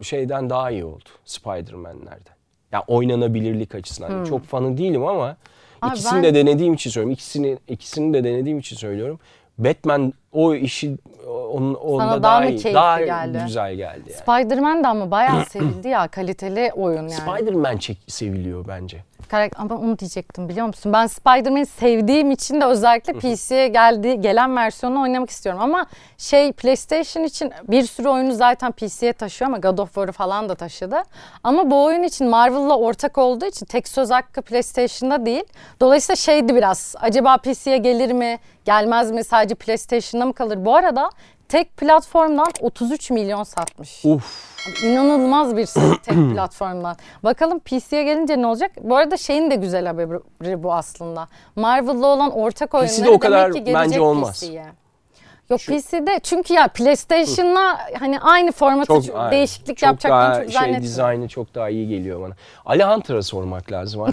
[0.02, 2.34] şeyden daha iyi oldu Spider-Man'lerden.
[2.72, 4.24] Ya oynanabilirlik açısından.
[4.24, 5.36] Çok fanı değilim ama
[5.82, 5.88] Hmm.
[5.88, 7.12] Abi ikisini ben- de denediğim için söylüyorum.
[7.12, 9.20] İkisini ikisini de denediğim için söylüyorum.
[9.64, 10.96] Batman o işi
[11.52, 13.42] onun onda Sana daha daha, mı iyi, daha geldi?
[13.46, 14.12] güzel geldi yani.
[14.22, 16.08] Spider-Man de ama bayağı sevildi ya.
[16.08, 17.12] Kaliteli oyun yani.
[17.12, 19.04] Spider-Man seviliyor bence.
[19.32, 20.92] Karak- Ama onu diyecektim biliyor musun?
[20.92, 25.60] Ben Spider-Man'i sevdiğim için de özellikle PC'ye geldi, gelen versiyonunu oynamak istiyorum.
[25.62, 25.86] Ama
[26.18, 30.54] şey PlayStation için bir sürü oyunu zaten PC'ye taşıyor ama God of War'ı falan da
[30.54, 31.02] taşıdı.
[31.44, 35.44] Ama bu oyun için Marvel'la ortak olduğu için tek söz hakkı PlayStation'da değil.
[35.80, 36.94] Dolayısıyla şeydi biraz.
[37.00, 39.24] Acaba PC'ye gelir mi, gelmez mi?
[39.24, 40.64] Sadece PlayStation'da mı kalır?
[40.64, 41.10] Bu arada
[41.52, 44.04] tek platformdan 33 milyon satmış.
[44.04, 44.52] Uf.
[44.84, 46.96] İnanılmaz bir sayı tek platformdan.
[47.24, 48.70] Bakalım PC'ye gelince ne olacak?
[48.80, 51.28] Bu arada şeyin de güzel haberi bu aslında.
[51.56, 54.40] Marvel'la olan ortak oyunları PC'de o kadar demek ki gelecek bence olmaz.
[54.40, 54.66] PC'ye.
[55.50, 59.32] Yok PC'de çünkü ya PlayStation'la hani aynı formatı çok, aynen.
[59.32, 60.84] değişiklik çok yapacaklarını daha çok şey zannetmiyorum.
[60.84, 62.34] dizaynı çok daha iyi geliyor bana.
[62.66, 64.04] Ali Hunter'a sormak lazım.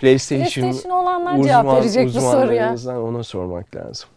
[0.00, 2.74] PlayStation, PlayStation olanlar cevap verecek bu soruya.
[3.00, 4.08] ona sormak lazım.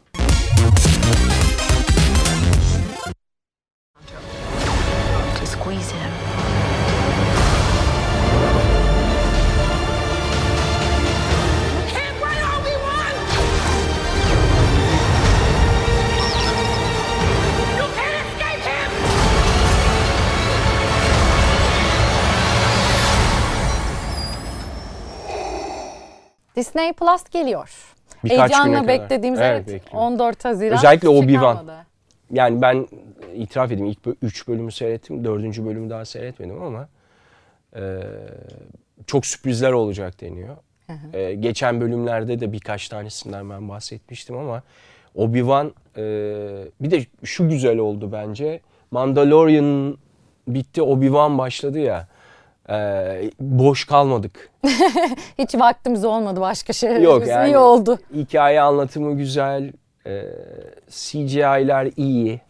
[26.56, 27.96] Disney Plus geliyor.
[28.24, 30.14] Birkaç Heyecanla beklediğimiz evet, Evet, bekliyorum.
[30.14, 30.78] 14 Haziran.
[30.78, 31.84] Özellikle Obi-Wan.
[32.32, 32.88] Yani ben
[33.36, 35.26] itiraf edeyim ilk 3 bölümü seyrettim.
[35.26, 36.88] Dördüncü bölümü daha seyretmedim ama
[37.76, 38.00] e,
[39.08, 40.58] çok sürprizler olacak deniyor.
[41.14, 44.64] E, geçen bölümlerde de birkaç tanesinden ben bahsetmiştim ama
[45.16, 46.04] Obi-Wan e,
[46.82, 48.60] bir de şu güzel oldu bence.
[48.92, 49.98] Mandalorian
[50.48, 52.08] bitti Obi-Wan başladı ya.
[52.72, 54.50] E, boş kalmadık.
[55.40, 57.04] Hiç vaktimiz olmadı başka şey.
[57.04, 57.50] Yok yani.
[57.50, 58.00] İyi oldu.
[58.14, 59.72] Hikaye anlatımı güzel.
[60.08, 60.24] E,
[60.90, 62.42] CGI'ler iyi.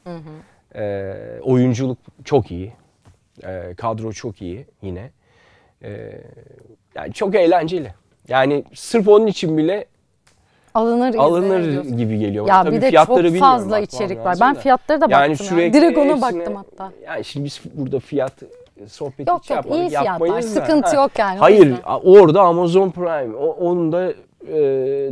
[0.76, 2.74] E, oyunculuk çok iyi.
[3.44, 5.12] E, kadro çok iyi yine.
[5.84, 6.12] E,
[6.96, 7.94] yani çok eğlenceli.
[8.28, 9.86] Yani sırf onun için bile
[10.74, 12.48] Alınır, alınır gibi geliyor.
[12.48, 14.38] Ya Tabii bir de fiyatları çok fazla içerik var.
[14.42, 14.60] Ben da.
[14.60, 16.92] fiyatlara da Yani baktım sürekli Direkt ona hepsine- baktım hatta.
[17.06, 18.34] Yani şimdi biz burada fiyat
[18.88, 20.62] sohbeti Yok, hiç yok, yapmadık, iyi fiyatlar, yapmayız da.
[20.62, 24.14] sıkıntı yok yani, Hayır orada Amazon Prime, o, onda
[24.48, 24.60] e,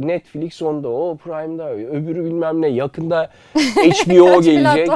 [0.08, 2.68] Netflix onda, o Prime'da, öbürü bilmem ne.
[2.68, 4.90] Yakında HBO gelecek.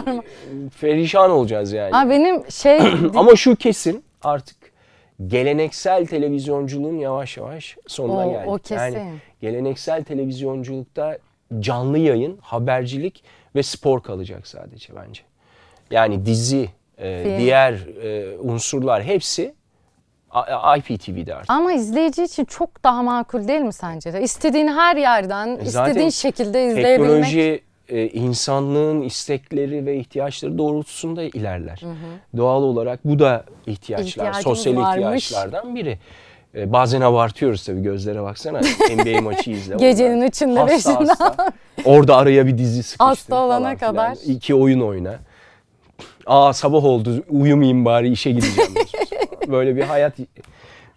[0.82, 1.92] Perişan olacağız yani.
[1.92, 2.80] Ha benim şey
[3.16, 4.58] Ama şu kesin artık
[5.28, 8.48] geleneksel televizyonculuğun yavaş yavaş sonuna O- geldik.
[8.50, 8.76] o kesin.
[8.76, 11.18] Yani geleneksel televizyonculukta
[11.60, 13.24] canlı yayın, habercilik
[13.56, 15.22] ve spor kalacak sadece bence.
[15.92, 17.38] Yani dizi, e, Film.
[17.38, 19.54] diğer e, unsurlar hepsi
[20.32, 21.50] A- IPTV'de artık.
[21.52, 24.22] ama izleyici için çok daha makul değil mi sence de?
[24.22, 27.10] İstediğin her yerden, E istediğin şekilde izleyebilmek.
[27.26, 31.82] Teknoloji e, insanlığın istekleri ve ihtiyaçları doğrultusunda ilerler.
[32.38, 35.26] Doğal olarak bu da ihtiyaçlar, İhtiyacımız sosyal varmış.
[35.26, 36.00] ihtiyaçlardan biri.
[36.56, 38.60] E, bazen abartıyoruz tabii gözlere baksana.
[38.96, 39.76] NBA maçı izle.
[39.80, 41.14] Gecenin üçünde, beşinde.
[41.86, 43.92] Orada araya bir dizi sıkıştır Hasta olana falan filan.
[43.94, 44.18] kadar.
[44.26, 45.16] İki oyun oyna.
[46.26, 48.72] Aa sabah oldu uyumayayım bari işe gideceğim.
[49.48, 50.14] Böyle bir hayat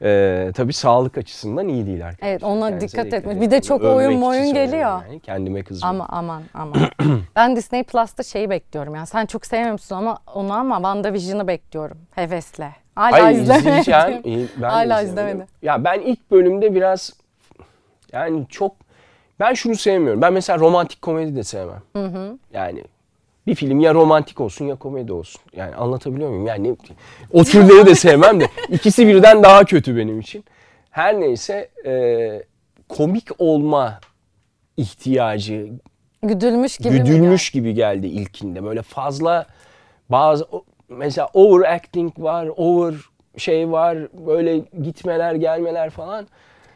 [0.03, 2.29] e, tabii sağlık açısından iyi değil arkadaşlar.
[2.29, 3.41] Evet, ona Kendinize dikkat edin.
[3.41, 5.03] Bir de çok Övmek oyun moyun geliyor.
[5.03, 5.21] Yani.
[5.21, 6.01] Kendime kızmıyorum.
[6.01, 6.77] Ama aman aman.
[7.37, 8.95] ben Disney Plus'ta şeyi bekliyorum.
[8.95, 11.99] Yani sen çok sevmiyorsun ama onu ama WandaVision'ı bekliyorum.
[12.15, 12.71] Hevesle.
[12.95, 14.49] Hala Hayır izlemedim.
[14.57, 15.47] Ben Hala izlemedim.
[15.63, 17.13] Ya ben ilk bölümde biraz
[18.13, 18.73] yani çok
[19.41, 20.23] ben şunu sevmiyorum.
[20.23, 21.83] Ben mesela romantik komedi de sevmem.
[22.53, 22.85] Yani
[23.47, 25.41] bir film ya romantik olsun ya komedi olsun.
[25.57, 26.47] Yani anlatabiliyor muyum?
[26.47, 26.77] Yani
[27.33, 30.45] o türleri de sevmem de ikisi birden daha kötü benim için.
[30.91, 32.43] Her neyse e,
[32.89, 34.01] komik olma
[34.77, 35.71] ihtiyacı
[36.23, 38.65] Güdülmüş gibi güdülmüş gibi geldi ilkinde.
[38.65, 39.47] Böyle fazla
[40.09, 40.47] bazı
[40.89, 42.95] mesela overacting var, over
[43.37, 46.27] şey var, böyle gitmeler gelmeler falan.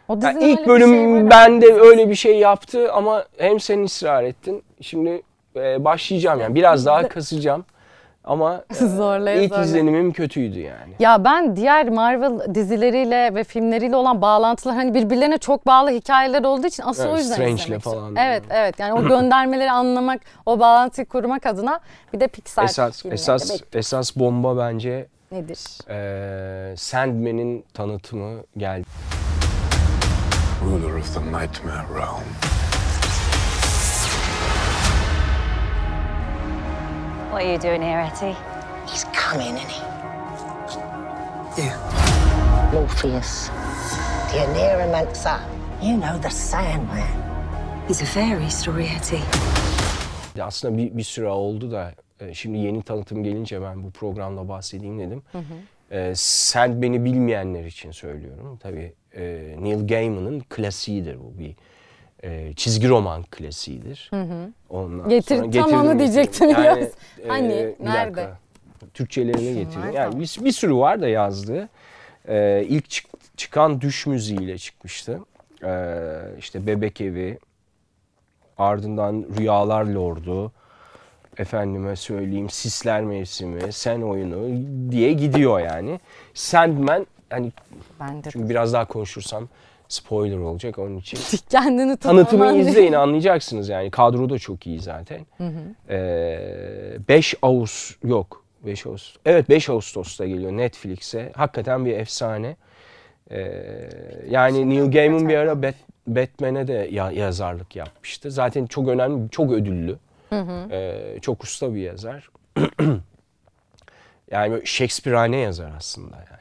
[0.09, 4.25] O Yani ilk bir bölüm var bende öyle bir şey yaptı ama hem sen ısrar
[4.25, 4.63] ettin.
[4.81, 5.23] Şimdi
[5.57, 7.65] e, başlayacağım yani biraz daha kasacağım.
[8.25, 9.65] Ama e, Zorlaya ilk zorlaya.
[9.65, 10.95] izlenimim kötüydü yani.
[10.99, 16.67] Ya ben diğer Marvel dizileriyle ve filmleriyle olan bağlantılar hani birbirlerine çok bağlı hikayeler olduğu
[16.67, 18.17] için asıl Evet, o yüzden Strange'le falan.
[18.17, 21.81] Evet evet yani o göndermeleri anlamak, o bağlantıyı kurmak adına
[22.13, 23.69] bir de Pixar Esas esas bekliyorum.
[23.79, 25.59] esas bomba bence nedir?
[25.91, 28.85] e, Sandman'in tanıtımı geldi.
[30.65, 32.25] Ruler of the Nightmare Realm.
[37.31, 38.35] What are you doing here, Etty?
[38.91, 39.81] He's coming, isn't he?
[41.63, 42.71] Yeah.
[42.73, 43.49] Morpheus,
[44.31, 45.41] the Aneromancer.
[45.81, 47.07] You know the Sandman.
[47.89, 49.21] It's a fairy story, Etty.
[50.37, 54.49] Ya Aslında bir, bir süre oldu da e, şimdi yeni tanıtım gelince ben bu programda
[54.49, 55.23] bahsedeyim dedim.
[55.91, 58.59] E, Sandman'i bilmeyenler için söylüyorum.
[58.63, 61.57] Tabii e, Neil Gaiman'ın klasiğidir bu bir
[62.23, 64.11] e, çizgi roman klasiğidir.
[64.71, 66.65] Ondan Getir- sonra tam onu getirdim, diyecektim getirdim.
[66.65, 66.79] yaz.
[67.25, 68.17] e, Hani, bir nerede?
[68.17, 68.39] dakika.
[68.95, 69.93] Türkçelerini getirdim.
[69.95, 71.69] Yani bir, bir sürü var da yazdığı.
[72.29, 75.21] E, ilk çık- çıkan düş müziğiyle çıkmıştı.
[75.65, 75.73] E,
[76.39, 77.39] işte Bebek Evi,
[78.59, 80.53] ardından Rüyalar Lordu,
[81.39, 84.49] efendime söyleyeyim Sisler Mevsimi, Sen Oyunu
[84.91, 86.01] diye gidiyor yani.
[86.35, 87.53] Sandman hani
[88.01, 89.49] Ben de çünkü biraz daha konuşursam
[89.93, 91.19] spoiler olacak onun için.
[91.51, 93.91] kendini Tanıtımı izleyin anlayacaksınız yani.
[93.91, 95.27] Kadro da çok iyi zaten.
[95.91, 99.17] Ee, 5 Ağustos yok 5 Ağustos.
[99.27, 101.33] Evet 5 Ağustos'ta geliyor Netflix'e.
[101.37, 102.57] Hakikaten bir efsane.
[103.31, 103.53] Ee,
[104.31, 105.75] yani Neil Gaiman bir ara Bat-
[106.07, 108.31] Batman'e de ya- yazarlık yapmıştı.
[108.31, 109.97] Zaten çok önemli, çok ödüllü.
[110.71, 112.31] Ee, çok usta bir yazar.
[114.31, 116.40] yani Shakespeare'ane yazar aslında yani.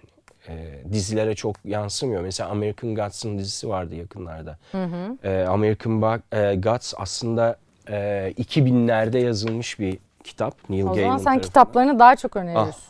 [0.50, 2.22] Ee, dizilere çok yansımıyor.
[2.22, 4.58] Mesela American Gods'ın dizisi vardı yakınlarda.
[5.24, 7.58] Ee, American Ba- e, Gods aslında
[7.90, 10.70] e, 2000'lerde yazılmış bir kitap.
[10.70, 11.42] Neil O Gaiman zaman sen tarafından.
[11.48, 12.84] kitaplarını daha çok öneriyorsun.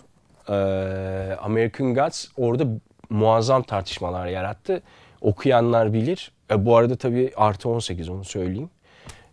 [0.49, 2.63] Ee, American Gods orada
[3.09, 4.81] muazzam tartışmalar yarattı.
[5.21, 6.31] Okuyanlar bilir.
[6.51, 8.69] E, bu arada tabii artı 18 onu söyleyeyim.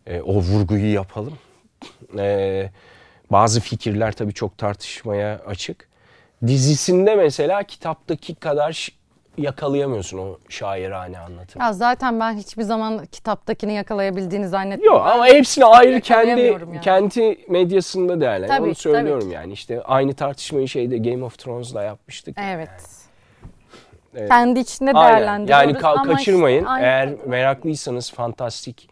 [0.07, 1.39] E, o vurguyu yapalım.
[2.19, 2.71] E,
[3.33, 5.89] bazı fikirler tabii çok tartışmaya açık.
[6.47, 8.89] Dizisinde mesela kitaptaki kadar
[9.39, 11.65] yakalayamıyorsun o şairane anlatımı.
[11.65, 14.99] Ya zaten ben hiçbir zaman kitaptakini yakalayabildiğini zannetmiyorum.
[14.99, 16.81] Yok ama hepsini ayrı kendi yani.
[16.81, 18.59] kendi medyasında değerlendiriyor.
[18.59, 19.53] Tabii Onu söylüyorum tabii yani.
[19.53, 22.37] İşte aynı tartışmayı şeyde Game of Thrones'da yapmıştık.
[22.41, 22.71] Evet.
[24.15, 24.29] Evet.
[24.29, 25.17] Kendi içinde Aynen.
[25.19, 25.65] değerlendiriyoruz.
[25.67, 26.59] Yani ka- ama kaçırmayın.
[26.59, 28.89] işte aynı Eğer meraklıysanız fantastik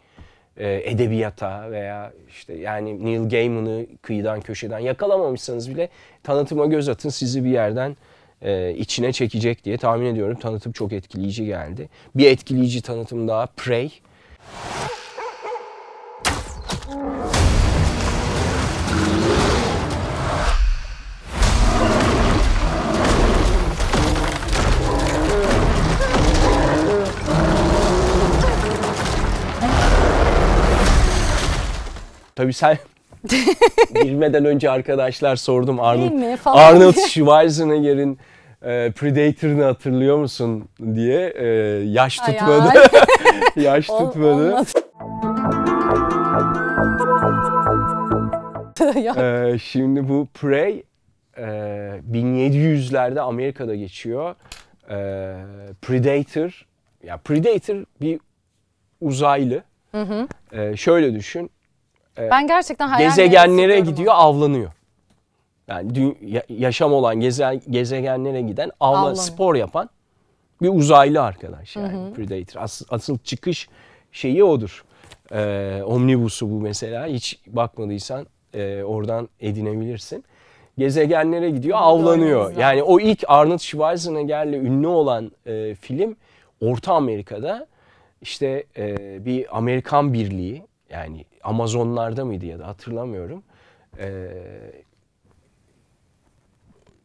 [0.57, 5.89] e, edebiyata veya işte yani Neil Gaiman'ı kıyıdan köşeden yakalamamışsanız bile
[6.23, 7.97] tanıtıma göz atın sizi bir yerden
[8.41, 10.39] e, içine çekecek diye tahmin ediyorum.
[10.39, 11.89] Tanıtım çok etkileyici geldi.
[12.15, 14.01] Bir etkileyici tanıtım daha Prey.
[32.35, 32.77] Tabii sen
[34.03, 36.93] girmeden önce arkadaşlar sordum Arnold, Arnold.
[36.93, 38.19] Schwarzenegger'in
[38.61, 41.45] e, Predator'ını hatırlıyor musun diye e,
[41.85, 42.69] yaş tutmadı.
[43.55, 44.55] yaş Ol- tutmadı.
[48.95, 50.83] Ya, Ee, şimdi bu Prey
[51.37, 51.41] e,
[52.11, 54.35] 1700'lerde Amerika'da geçiyor.
[54.89, 55.35] Ee,
[55.81, 56.65] Predator,
[57.03, 58.19] ya Predator bir
[59.01, 59.63] uzaylı.
[60.51, 61.49] Ee, şöyle düşün,
[62.17, 64.71] ben gerçekten hayal gezegenlere gidiyor, avlanıyor.
[65.67, 69.15] Yani dü- ya- yaşam olan geze- gezegenlere giden, avla, Avlanıyor.
[69.23, 69.89] spor yapan
[70.61, 72.61] bir uzaylı arkadaş yani Predator.
[72.61, 73.69] As- asıl çıkış
[74.11, 74.85] şeyi odur.
[75.31, 77.05] Ee, omnibusu bu mesela.
[77.07, 80.23] Hiç bakmadıysan e, oradan edinebilirsin.
[80.77, 82.53] Gezegenlere gidiyor, avlanıyor.
[82.57, 86.15] Yani o ilk Arnold Schwarzenegger'le ünlü olan e, film
[86.61, 87.67] Orta Amerika'da
[88.21, 93.43] işte e, bir Amerikan birliği yani Amazonlarda mıydı ya da hatırlamıyorum.
[93.99, 94.27] E,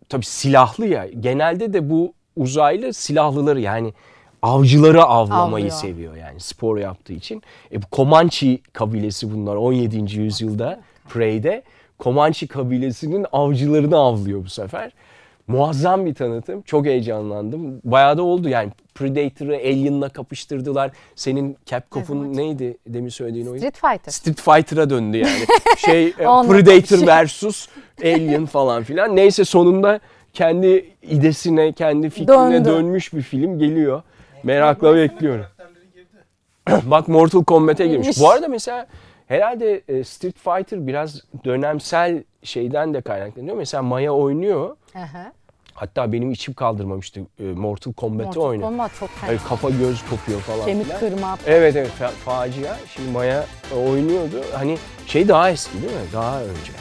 [0.09, 1.07] tabii silahlı ya.
[1.07, 3.95] Genelde de bu uzaylı silahlıları yani
[4.43, 5.81] avcıları avlamayı Avlıyor.
[5.81, 7.43] seviyor yani spor yaptığı için.
[7.73, 10.19] E bu Comanche kabilesi bunlar 17.
[10.19, 11.63] yüzyılda Prey'de
[12.01, 14.93] Comanche kabilesinin avcılarını avlıyor bu sefer.
[15.51, 16.63] Muazzam bir tanıtım.
[16.63, 17.81] Çok heyecanlandım.
[17.85, 18.71] Bayağı da oldu yani.
[18.95, 20.91] Predator'ı Alien'la kapıştırdılar.
[21.15, 23.59] Senin Capcom'un neydi demin söylediğin oyun?
[23.59, 24.13] Street Fighter.
[24.13, 25.45] Street Fighter'a döndü yani.
[25.79, 27.07] Şey e, Predator kapışıyor.
[27.07, 27.69] versus
[28.03, 29.17] Alien falan filan.
[29.17, 30.01] Neyse sonunda
[30.33, 32.69] kendi idesine, kendi fikrine Döndü.
[32.69, 34.03] dönmüş bir film geliyor.
[34.43, 35.47] Merakla bekliyorum.
[36.83, 38.07] Bak Mortal Kombat'e girmiş.
[38.07, 38.21] Girmiş.
[38.21, 38.87] Bu arada mesela
[39.27, 43.57] herhalde e, Street Fighter biraz dönemsel şeyden de kaynaklanıyor.
[43.57, 44.77] Mesela Maya oynuyor.
[44.95, 45.33] Aha.
[45.81, 47.21] Hatta benim içim kaldırmamıştı.
[47.39, 48.69] E, Mortal Kombat'ı Mortal oynuyor.
[48.69, 49.31] Kombat çok fena.
[49.31, 51.01] Hani kafa göz kopuyor falan Kemik filan.
[51.01, 51.39] kırma.
[51.47, 52.77] Evet evet fa- facia.
[52.89, 53.45] Şimdi Maya
[53.77, 54.43] oynuyordu.
[54.53, 55.99] Hani şey daha eski değil mi?
[56.13, 56.73] Daha önce.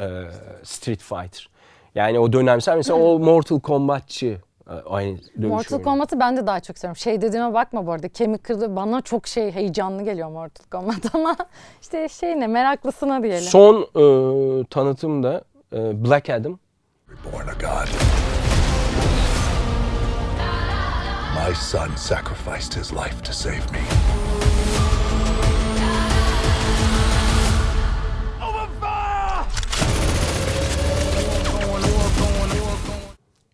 [0.00, 0.22] Ee,
[0.62, 1.48] Street Fighter.
[1.94, 5.82] Yani o dönemsel mesela o Mortal Kombatçı e, aynı dövüş Mortal.
[5.82, 6.96] Kombat'ı ben de daha çok seviyorum.
[6.96, 8.08] Şey dediğime bakma bu arada.
[8.08, 11.36] Kemik kırdı bana çok şey heyecanlı geliyor Mortal Kombat ama
[11.82, 13.48] işte şey ne meraklısına diyelim.
[13.48, 16.58] Son e, tanıtım da e, Black Adam.
[17.18, 17.88] Born a god.
[21.34, 23.80] My son sacrificed his life to save me.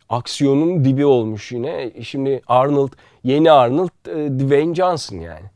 [0.09, 1.93] Aksiyonun dibi olmuş yine.
[2.03, 2.93] Şimdi Arnold,
[3.25, 5.47] yeni Arnold e, Dwayne Johnson yani.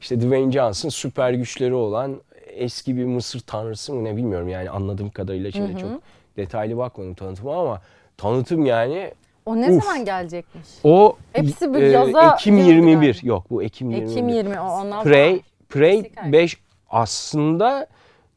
[0.00, 5.10] İşte Dwayne Johnson süper güçleri olan eski bir Mısır tanrısı mı ne bilmiyorum yani anladığım
[5.10, 5.90] kadarıyla şimdi çok
[6.36, 7.80] detaylı bakmadım tanıtıma ama
[8.16, 9.12] tanıtım yani
[9.46, 9.84] o ne Uf.
[9.84, 10.68] zaman gelecekmiş?
[10.84, 12.92] O Hepsi bir e, yaza Ekim girdi 21.
[12.92, 13.18] galiba.
[13.22, 14.10] Yok bu Ekim 21.
[14.10, 15.42] Ekim 20 o ondan Prey, sonra.
[15.68, 16.32] Prey Eksik ay.
[16.32, 16.56] 5
[16.90, 17.86] aslında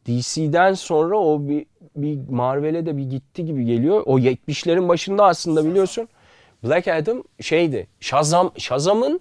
[0.08, 4.04] DC'den sonra o bir, bir Marvel'e de bir gitti gibi geliyor.
[4.06, 6.10] O 70'lerin başında aslında biliyorsun
[6.64, 7.88] Black Adam şeydi.
[8.00, 9.20] Shazam Shazam'ın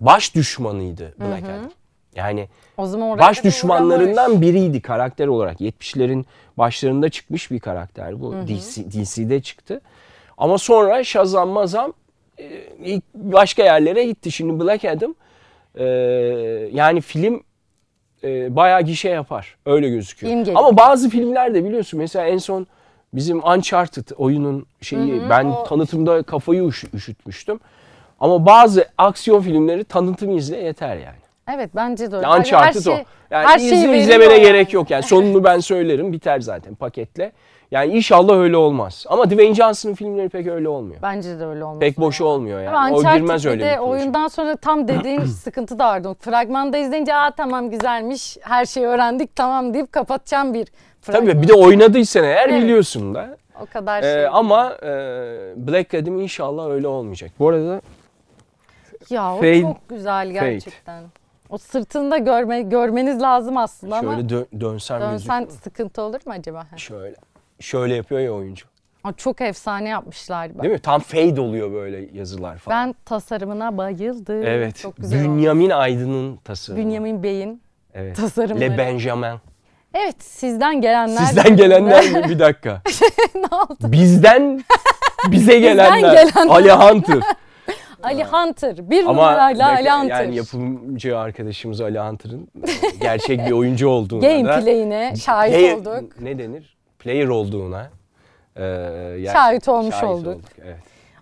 [0.00, 1.70] baş düşmanıydı Black Adam.
[2.14, 4.40] Yani O zaman baş düşmanlarından uğramış.
[4.48, 5.60] biriydi karakter olarak.
[5.60, 6.24] 70'lerin
[6.58, 8.34] başlarında çıkmış bir karakter bu.
[8.48, 9.80] DC, DC'de çıktı.
[10.38, 11.92] Ama sonra Shazam Mazam
[12.38, 12.44] e,
[12.84, 14.32] ilk başka yerlere gitti.
[14.32, 15.14] Şimdi Black Adam
[15.74, 15.84] e,
[16.72, 17.42] yani film
[18.24, 19.56] e, bayağı gişe yapar.
[19.66, 20.32] Öyle gözüküyor.
[20.56, 22.66] Ama bazı filmlerde biliyorsun mesela en son
[23.14, 27.60] bizim Uncharted oyunun şeyi ben o- tanıtımda kafayı üş- üşütmüştüm.
[28.20, 31.16] Ama bazı aksiyon filmleri tanıtım izle yeter yani.
[31.54, 32.28] Evet bence de öyle.
[32.28, 32.94] Uncharted Her o.
[32.96, 34.42] şey- Yani her izle- şeyi veriyor izlemene yani.
[34.42, 34.90] gerek yok.
[34.90, 37.32] Yani sonunu ben söylerim biter zaten paketle.
[37.70, 39.04] Yani inşallah öyle olmaz.
[39.08, 41.02] Ama Dwayne Johnson'ın filmleri pek öyle olmuyor.
[41.02, 41.80] Bence de öyle olmaz.
[41.80, 42.76] Pek boşu olmuyor yani.
[42.76, 46.16] Ama o girmez öyle bir oyundan sonra tam dediğin sıkıntı da vardı.
[46.20, 50.68] Fragmanda izleyince aa tamam güzelmiş her şeyi öğrendik tamam deyip kapatacağım bir
[51.00, 51.26] fragman.
[51.32, 52.62] Tabii bir de oynadıysan eğer Evet.
[52.62, 53.36] biliyorsun da.
[53.62, 54.26] O kadar Ee, şey.
[54.26, 54.88] ama e,
[55.56, 57.30] Black Adam inşallah öyle olmayacak.
[57.38, 57.80] Bu arada
[59.10, 61.02] ya o Fade- çok güzel gerçekten.
[61.50, 65.62] O sırtında görme, görmeniz lazım aslında ama şöyle dö- dönsem dönsen gözüküyor.
[65.62, 66.66] sıkıntı olur mu acaba?
[66.76, 67.16] Şöyle.
[67.60, 68.66] Şöyle yapıyor ya oyuncu.
[69.04, 70.58] Aa, çok efsane yapmışlar.
[70.62, 70.78] Değil mi?
[70.78, 72.88] Tam fade oluyor böyle yazılar falan.
[72.88, 74.42] Ben tasarımına bayıldım.
[74.44, 74.76] evet.
[74.76, 75.24] Çok güzel.
[75.24, 76.84] Bünyamin Aydın'ın tasarımı.
[76.84, 77.62] Bünyamin Bey'in
[77.94, 78.16] evet.
[78.16, 78.60] tasarımları.
[78.60, 79.38] Le Benjamin.
[79.94, 81.24] Evet sizden gelenler.
[81.24, 82.24] Sizden gelenler mi?
[82.28, 82.82] Bir dakika.
[83.34, 83.92] ne oldu?
[83.92, 84.64] Bizden
[85.30, 85.98] bize gelenler.
[85.98, 86.46] gelenler.
[86.48, 87.18] Ali Hunter.
[88.02, 88.90] Ali Hunter.
[88.90, 90.24] Bir Ama numarayla ne- Ali Hunter.
[90.24, 92.48] yani yapımcı arkadaşımız Ali Hunter'ın
[93.00, 96.20] gerçek bir oyuncu olduğuna da Gameplay'ine şahit Play- olduk.
[96.20, 96.76] Ne denir?
[96.98, 97.90] Player olduğuna
[98.56, 100.40] e, ger- Şahit olmuş olduk.
[100.64, 100.76] Evet.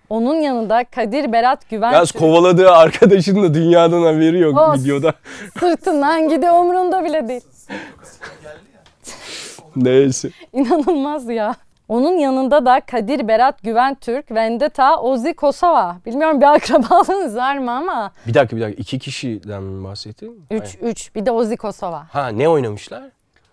[0.09, 4.83] Onun yanında Kadir Berat Güven Yalnız kovaladığı arkadaşının da dünyadan haberi yok Olsun.
[4.83, 5.13] videoda.
[5.59, 7.41] sırtından gidiyor umrunda bile değil.
[9.75, 10.29] Neyse.
[10.53, 11.55] İnanılmaz ya.
[11.89, 15.97] Onun yanında da Kadir Berat Güven Türk, Vendetta, Ozi Kosova.
[16.05, 18.11] Bilmiyorum bir akrabalığınız var mı ama.
[18.27, 18.81] Bir dakika bir dakika.
[18.81, 20.45] iki kişiden mi bahsettin?
[20.51, 22.05] 3 3 bir de Ozi Kosova.
[22.11, 23.03] Ha ne oynamışlar?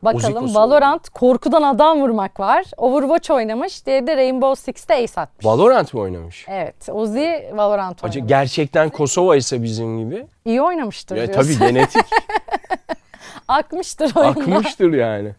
[0.03, 0.55] Bakalım.
[0.55, 2.65] Valorant korkudan adam vurmak var.
[2.77, 3.87] Overwatch oynamış.
[3.87, 5.47] Diğeri de Rainbow Six'te ace atmış.
[5.47, 6.45] Valorant mı oynamış?
[6.49, 6.89] evet.
[6.93, 8.29] Ozi Valorant Acı oynamış.
[8.29, 10.27] gerçekten Kosova ise bizim gibi.
[10.45, 11.59] İyi oynamıştır Ya, diyorsun.
[11.59, 12.05] tabii genetik
[13.49, 14.41] Akmıştır oyunda.
[14.41, 15.33] akmıştır yani.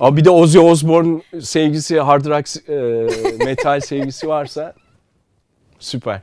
[0.00, 4.74] Abi bir de Ozzy Osbourne sevgisi, hard rock e, metal sevgisi varsa
[5.78, 6.20] süper.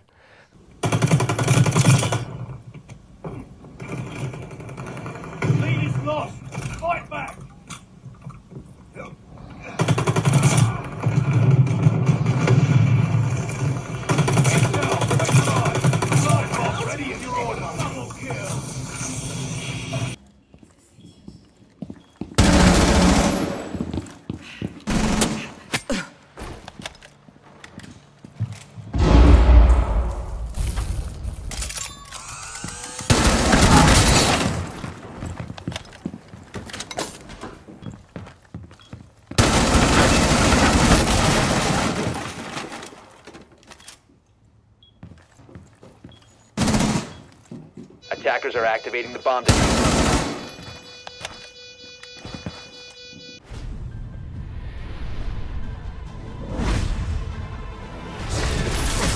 [48.56, 49.44] Attackers are activating the bomb.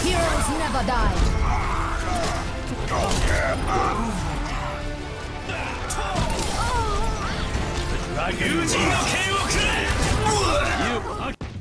[0.03, 1.39] Heroes never die.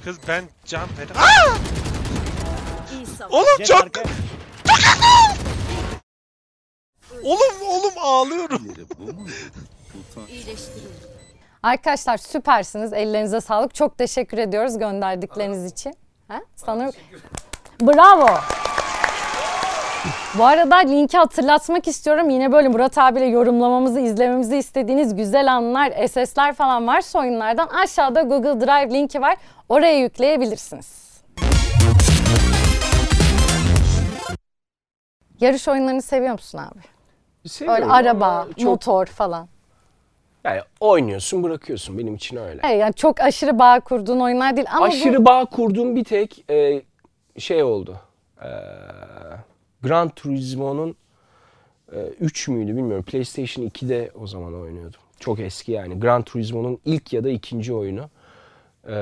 [0.04, 1.14] Kız ben can feda.
[3.30, 3.88] Oğlum çok...
[3.96, 4.08] Oğlum
[4.68, 5.47] oğlum
[8.08, 8.68] ağlıyorum.
[11.62, 12.92] Arkadaşlar süpersiniz.
[12.92, 13.74] Ellerinize sağlık.
[13.74, 15.94] Çok teşekkür ediyoruz gönderdikleriniz için.
[16.28, 16.40] Ha?
[16.56, 16.90] Sana...
[17.82, 18.28] Bravo.
[20.38, 22.30] Bu arada linki hatırlatmak istiyorum.
[22.30, 28.60] Yine böyle Murat abiyle yorumlamamızı, izlememizi istediğiniz güzel anlar, SS'ler falan varsa oyunlardan aşağıda Google
[28.66, 29.36] Drive linki var.
[29.68, 31.08] Oraya yükleyebilirsiniz.
[35.40, 36.97] Yarış oyunlarını seviyor musun abi?
[37.48, 39.48] Seviyorum araba, çok, motor falan.
[40.44, 42.60] yani oynuyorsun bırakıyorsun benim için öyle.
[42.64, 46.50] Evet, yani çok aşırı bağ kurduğun oyunlar değil ama bu- Aşırı bağ kurduğum bir tek
[46.50, 46.82] e,
[47.38, 47.96] şey oldu.
[48.42, 48.48] E,
[49.82, 50.96] Gran Turismo'nun
[52.20, 53.04] 3 müydü bilmiyorum.
[53.04, 55.00] PlayStation 2'de o zaman oynuyordum.
[55.20, 56.00] Çok eski yani.
[56.00, 58.10] Gran Turismo'nun ilk ya da ikinci oyunu.
[58.88, 58.94] E,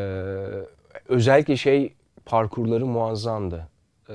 [1.09, 3.69] özellikle şey parkurları muazzamdı.
[4.09, 4.15] E,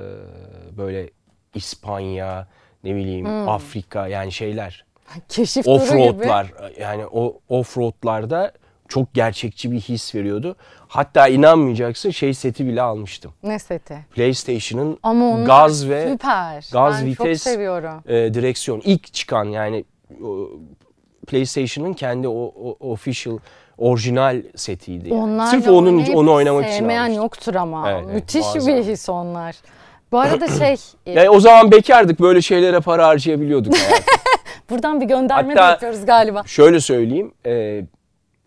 [0.77, 1.09] böyle
[1.55, 2.47] İspanya,
[2.83, 3.49] ne bileyim Hmm.
[3.49, 4.85] Afrika yani şeyler.
[5.29, 5.83] keşif turu gibi.
[5.83, 6.47] Offroadlar
[6.79, 8.51] yani o offroadlarda
[8.87, 10.55] çok gerçekçi bir his veriyordu.
[10.87, 13.33] Hatta inanmayacaksın şey seti bile almıştım.
[13.43, 13.97] Ne seti?
[14.15, 16.65] PlayStation'ın onlar gaz ve süper.
[16.73, 18.03] gaz ben vites çok seviyorum.
[18.07, 19.85] e, direksiyon ilk çıkan yani
[20.23, 20.49] o,
[21.27, 23.37] PlayStation'ın kendi o, o official
[23.77, 25.09] orijinal setiydi.
[25.09, 25.21] Yani.
[25.21, 27.13] Onlarla Sırf onun onu oynamak için almıştım.
[27.23, 27.91] yoktur ama.
[27.91, 28.67] Evet, evet, Müthiş muazzam.
[28.77, 29.55] bir his onlar.
[30.11, 33.73] Bu arada şey, e, Yani o zaman bekardık böyle şeylere para harcayabiliyorduk.
[34.69, 36.43] buradan bir gönderme de Hatta- yapıyoruz galiba.
[36.45, 37.33] Şöyle söyleyeyim.
[37.45, 37.85] e,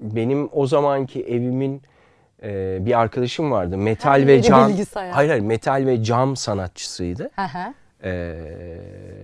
[0.00, 1.82] benim o zamanki evimin
[2.42, 3.78] e, bir arkadaşım vardı.
[3.78, 4.72] Metal Her ve cam.
[5.10, 7.30] Hayır hayır metal ve cam sanatçısıydı.
[8.06, 8.34] Ee,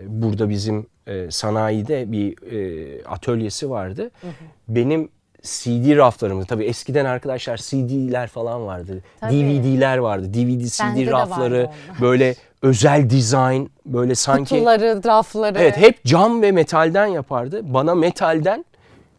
[0.06, 4.10] burada bizim e, sanayide bir e, atölyesi vardı.
[4.68, 5.08] Benim
[5.42, 9.02] CD raflarımda tabii eskiden arkadaşlar CD'ler falan vardı.
[9.20, 9.32] Tabii.
[9.32, 10.34] DVD'ler vardı.
[10.34, 11.70] DVD CD Bende rafları
[12.00, 15.58] böyle özel dizayn böyle sanki Kutuları, rafları.
[15.58, 17.74] Evet hep cam ve metalden yapardı.
[17.74, 18.64] Bana metalden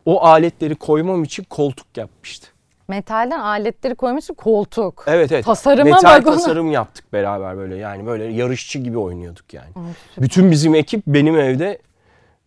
[0.06, 2.48] o aletleri koymam için koltuk yapmıştı.
[2.88, 5.04] Metalden aletleri koymuşsun koltuk.
[5.08, 5.46] Evet evet.
[5.46, 6.36] Tasarıma Metal bak ona.
[6.36, 9.70] tasarım yaptık beraber böyle yani böyle yarışçı gibi oynuyorduk yani.
[10.18, 11.80] Bütün bizim ekip benim evde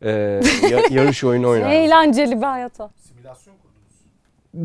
[0.03, 0.11] e,
[0.71, 1.75] ya- yarış oyunu oynardı.
[1.75, 2.91] Eğlenceli bir hayat o.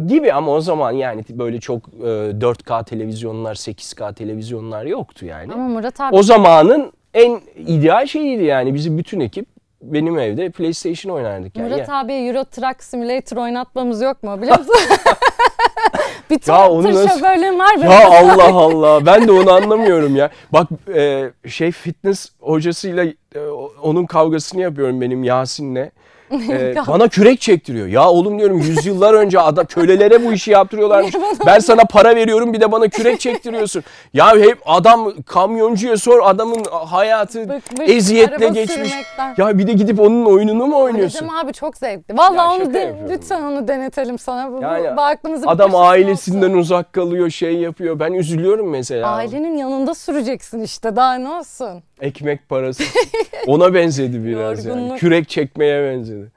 [0.08, 5.54] Gibi ama o zaman yani böyle çok e, 4K televizyonlar, 8K televizyonlar yoktu yani.
[5.54, 9.46] Ama Murat abi O zamanın en ideal şeyiydi yani bizim bütün ekip
[9.82, 11.70] benim evde PlayStation oynardık yani.
[11.70, 14.76] Murat Ya- abiye Euro Truck Simulator oynatmamız yok mu biliyor musun?
[16.30, 17.92] bir Ya onu tır nasıl- şoförlüğüm var benim.
[17.92, 20.30] Ya Allah Allah ben de onu anlamıyorum ya.
[20.54, 23.04] Bak e, şey fitness hocasıyla
[23.36, 23.40] e,
[23.82, 25.92] onun kavgasını yapıyorum benim Yasin'le.
[26.50, 27.88] E, bana kürek çektiriyor.
[27.88, 31.16] Ya oğlum diyorum yüzyıllar önce ada kölelere bu işi yaptırıyorlarmış.
[31.46, 33.84] Ben sana para veriyorum bir de bana kürek çektiriyorsun.
[34.14, 38.90] Ya hep adam kamyoncuya sor adamın hayatı Bıkmış, eziyetle geçmiş.
[38.90, 39.36] sürmekten.
[39.38, 41.20] Ya bir de gidip onun oyununu mu oynuyorsun?
[41.22, 42.18] Dedim abi çok zevkli.
[42.18, 44.52] Vallahi Ya onu de- lütfen onu denetelim sana.
[44.52, 44.88] Bu, Yani
[45.24, 46.58] bu, bir Adam ailesinden olsun.
[46.58, 48.00] uzak kalıyor şey yapıyor.
[48.00, 49.08] Ben üzülüyorum mesela.
[49.10, 51.84] Ailenin yanında süreceksin işte daha ne olsun.
[52.02, 52.84] Ekmek parası.
[53.48, 54.96] Ona benzedi biraz yani.
[54.98, 56.32] Kürek çekmeye benzedi.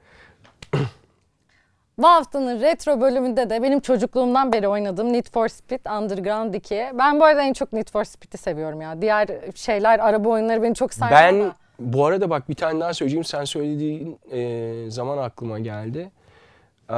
[1.97, 6.85] Bu haftanın retro bölümünde de benim çocukluğumdan beri oynadığım Need for Speed Underground 2.
[6.93, 9.01] Ben bu arada en çok Need for Speed'i seviyorum ya.
[9.01, 11.55] Diğer şeyler, araba oyunları beni çok sarmıyor Ben da.
[11.79, 13.23] bu arada bak bir tane daha söyleyeyim.
[13.23, 16.11] Sen söylediğin e, zaman aklıma geldi.
[16.89, 16.93] Ee,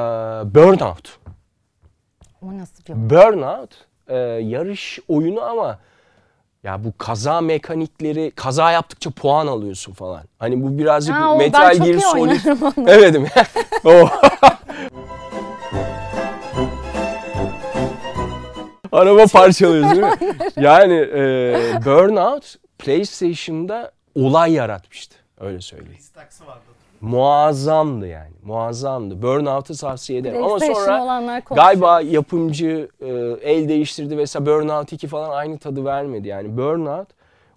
[0.55, 1.19] Burnout.
[2.41, 5.79] O nasıl bir Burnout e, yarış oyunu ama
[6.65, 10.23] ya bu kaza mekanikleri kaza yaptıkça puan alıyorsun falan.
[10.39, 12.41] Hani bu birazcık Ha, o Metal Gear Solid.
[12.87, 13.15] Evet
[13.85, 14.09] o.
[18.91, 20.13] Araba parçalıyoruz değil mi?
[20.59, 21.55] Yani e,
[21.85, 25.15] Burnout PlayStation'da olay yaratmıştı.
[25.39, 25.99] Öyle söyleyeyim.
[27.01, 28.31] Muazzamdı yani.
[28.43, 29.21] Muazzamdı.
[29.21, 30.43] Burnout'u tavsiye ederim.
[30.43, 33.07] Ama sonra galiba yapımcı e,
[33.51, 36.27] el değiştirdi mesela Burnout 2 falan aynı tadı vermedi.
[36.27, 37.07] Yani Burnout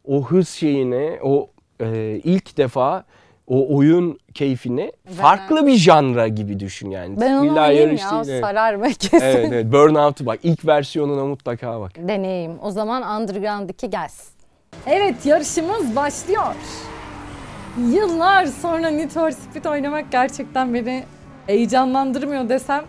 [0.09, 1.49] o hız şeyine, o
[1.81, 3.05] e, ilk defa
[3.47, 7.21] o oyun keyfini farklı bir janra gibi düşün yani.
[7.21, 8.45] Ben onu oynayayım ya evet.
[8.45, 9.27] sarar be kesin.
[9.27, 9.73] Evet, evet.
[9.73, 11.93] Burnout'u bak ilk versiyonuna mutlaka bak.
[11.97, 12.53] Deneyim.
[12.63, 14.29] O zaman Underground 2 gelsin.
[14.87, 16.55] Evet yarışımız başlıyor.
[17.87, 21.05] Yıllar sonra Need for Speed oynamak gerçekten beni
[21.47, 22.85] heyecanlandırmıyor desem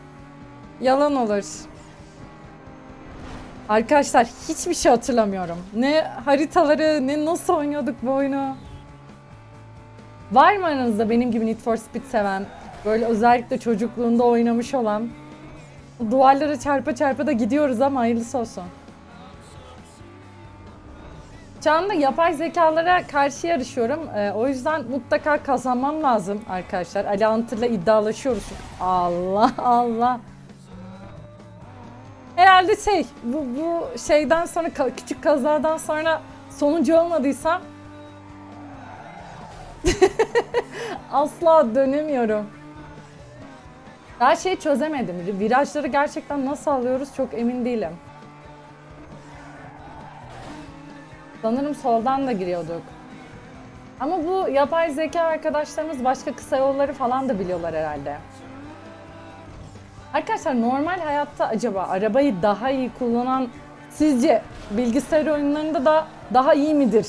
[0.82, 1.44] yalan olur.
[3.70, 5.58] Arkadaşlar hiçbir şey hatırlamıyorum.
[5.76, 8.56] Ne haritaları ne nasıl oynuyorduk bu oyunu.
[10.32, 12.46] Var mı aranızda benim gibi Need for Speed seven,
[12.86, 15.10] böyle özellikle çocukluğunda oynamış olan?
[16.12, 18.64] Duvarlara çarpa çarpa da gidiyoruz ama hayırlısı olsun.
[21.64, 24.00] Şu yapay zekalara karşı yarışıyorum.
[24.16, 27.06] Ee, o yüzden mutlaka kazanmam lazım arkadaşlar.
[27.06, 28.44] Ali Antır'la iddialaşıyoruz.
[28.82, 30.20] Allah Allah.
[32.36, 37.62] Herhalde şey, bu, bu şeyden sonra, küçük kazadan sonra sonuncu olmadıysam
[41.12, 42.46] asla dönemiyorum.
[44.20, 45.40] Daha şeyi çözemedim.
[45.40, 47.92] Virajları gerçekten nasıl alıyoruz çok emin değilim.
[51.42, 52.82] Sanırım soldan da giriyorduk.
[54.00, 58.18] Ama bu yapay zeka arkadaşlarımız başka kısa yolları falan da biliyorlar herhalde.
[60.14, 63.48] Arkadaşlar normal hayatta acaba arabayı daha iyi kullanan
[63.90, 67.08] sizce bilgisayar oyunlarında da daha iyi midir?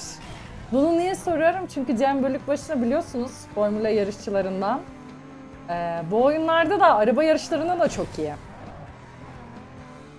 [0.72, 1.66] Bunu niye soruyorum?
[1.74, 4.80] Çünkü Cem Bölükbaşı'nı biliyorsunuz Formula yarışçılarından.
[5.70, 8.32] Ee, bu oyunlarda da araba yarışlarında da çok iyi.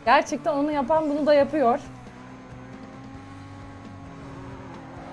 [0.06, 1.80] Gerçekten onu yapan bunu da yapıyor.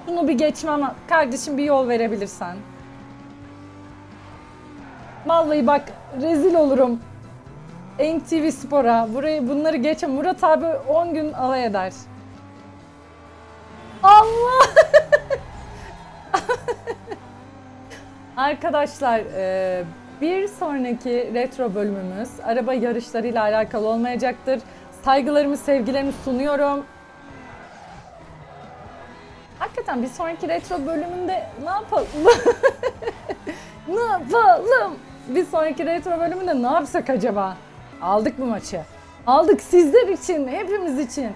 [0.09, 0.95] Bunu bir geçmem.
[1.09, 2.57] Kardeşim bir yol verebilirsen.
[5.27, 5.83] Vallahi bak
[6.23, 7.01] rezil olurum.
[7.99, 9.09] NTV Spor'a.
[9.15, 10.11] Burayı bunları geçem.
[10.11, 11.93] Murat abi 10 gün alay eder.
[14.03, 14.67] Allah!
[18.37, 19.85] Arkadaşlar e,
[20.21, 24.61] bir sonraki retro bölümümüz araba yarışlarıyla alakalı olmayacaktır.
[25.05, 26.85] Saygılarımı, sevgilerimi sunuyorum.
[29.89, 32.07] Hakikaten bir sonraki retro bölümünde ne yapalım?
[33.89, 34.95] ne yapalım?
[35.29, 37.57] Bir sonraki retro bölümünde ne yapsak acaba?
[38.03, 38.81] Aldık bu maçı.
[39.27, 41.33] Aldık sizler için, hepimiz için.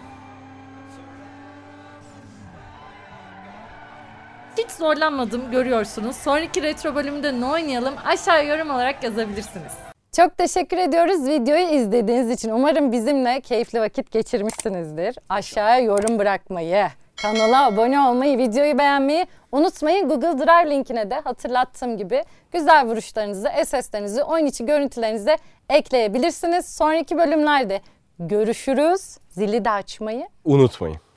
[4.58, 6.16] hiç zorlanmadım görüyorsunuz.
[6.16, 9.72] Sonraki retro bölümünde ne oynayalım aşağıya yorum olarak yazabilirsiniz.
[10.16, 12.50] Çok teşekkür ediyoruz videoyu izlediğiniz için.
[12.50, 15.16] Umarım bizimle keyifli vakit geçirmişsinizdir.
[15.28, 16.86] Aşağıya yorum bırakmayı,
[17.16, 20.08] kanala abone olmayı, videoyu beğenmeyi unutmayın.
[20.08, 25.36] Google Drive linkine de hatırlattığım gibi güzel vuruşlarınızı, SS'lerinizi, oyun içi görüntülerinizi
[25.70, 26.66] ekleyebilirsiniz.
[26.66, 27.80] Sonraki bölümlerde
[28.18, 29.18] görüşürüz.
[29.30, 31.11] Zili de açmayı Unutmayın.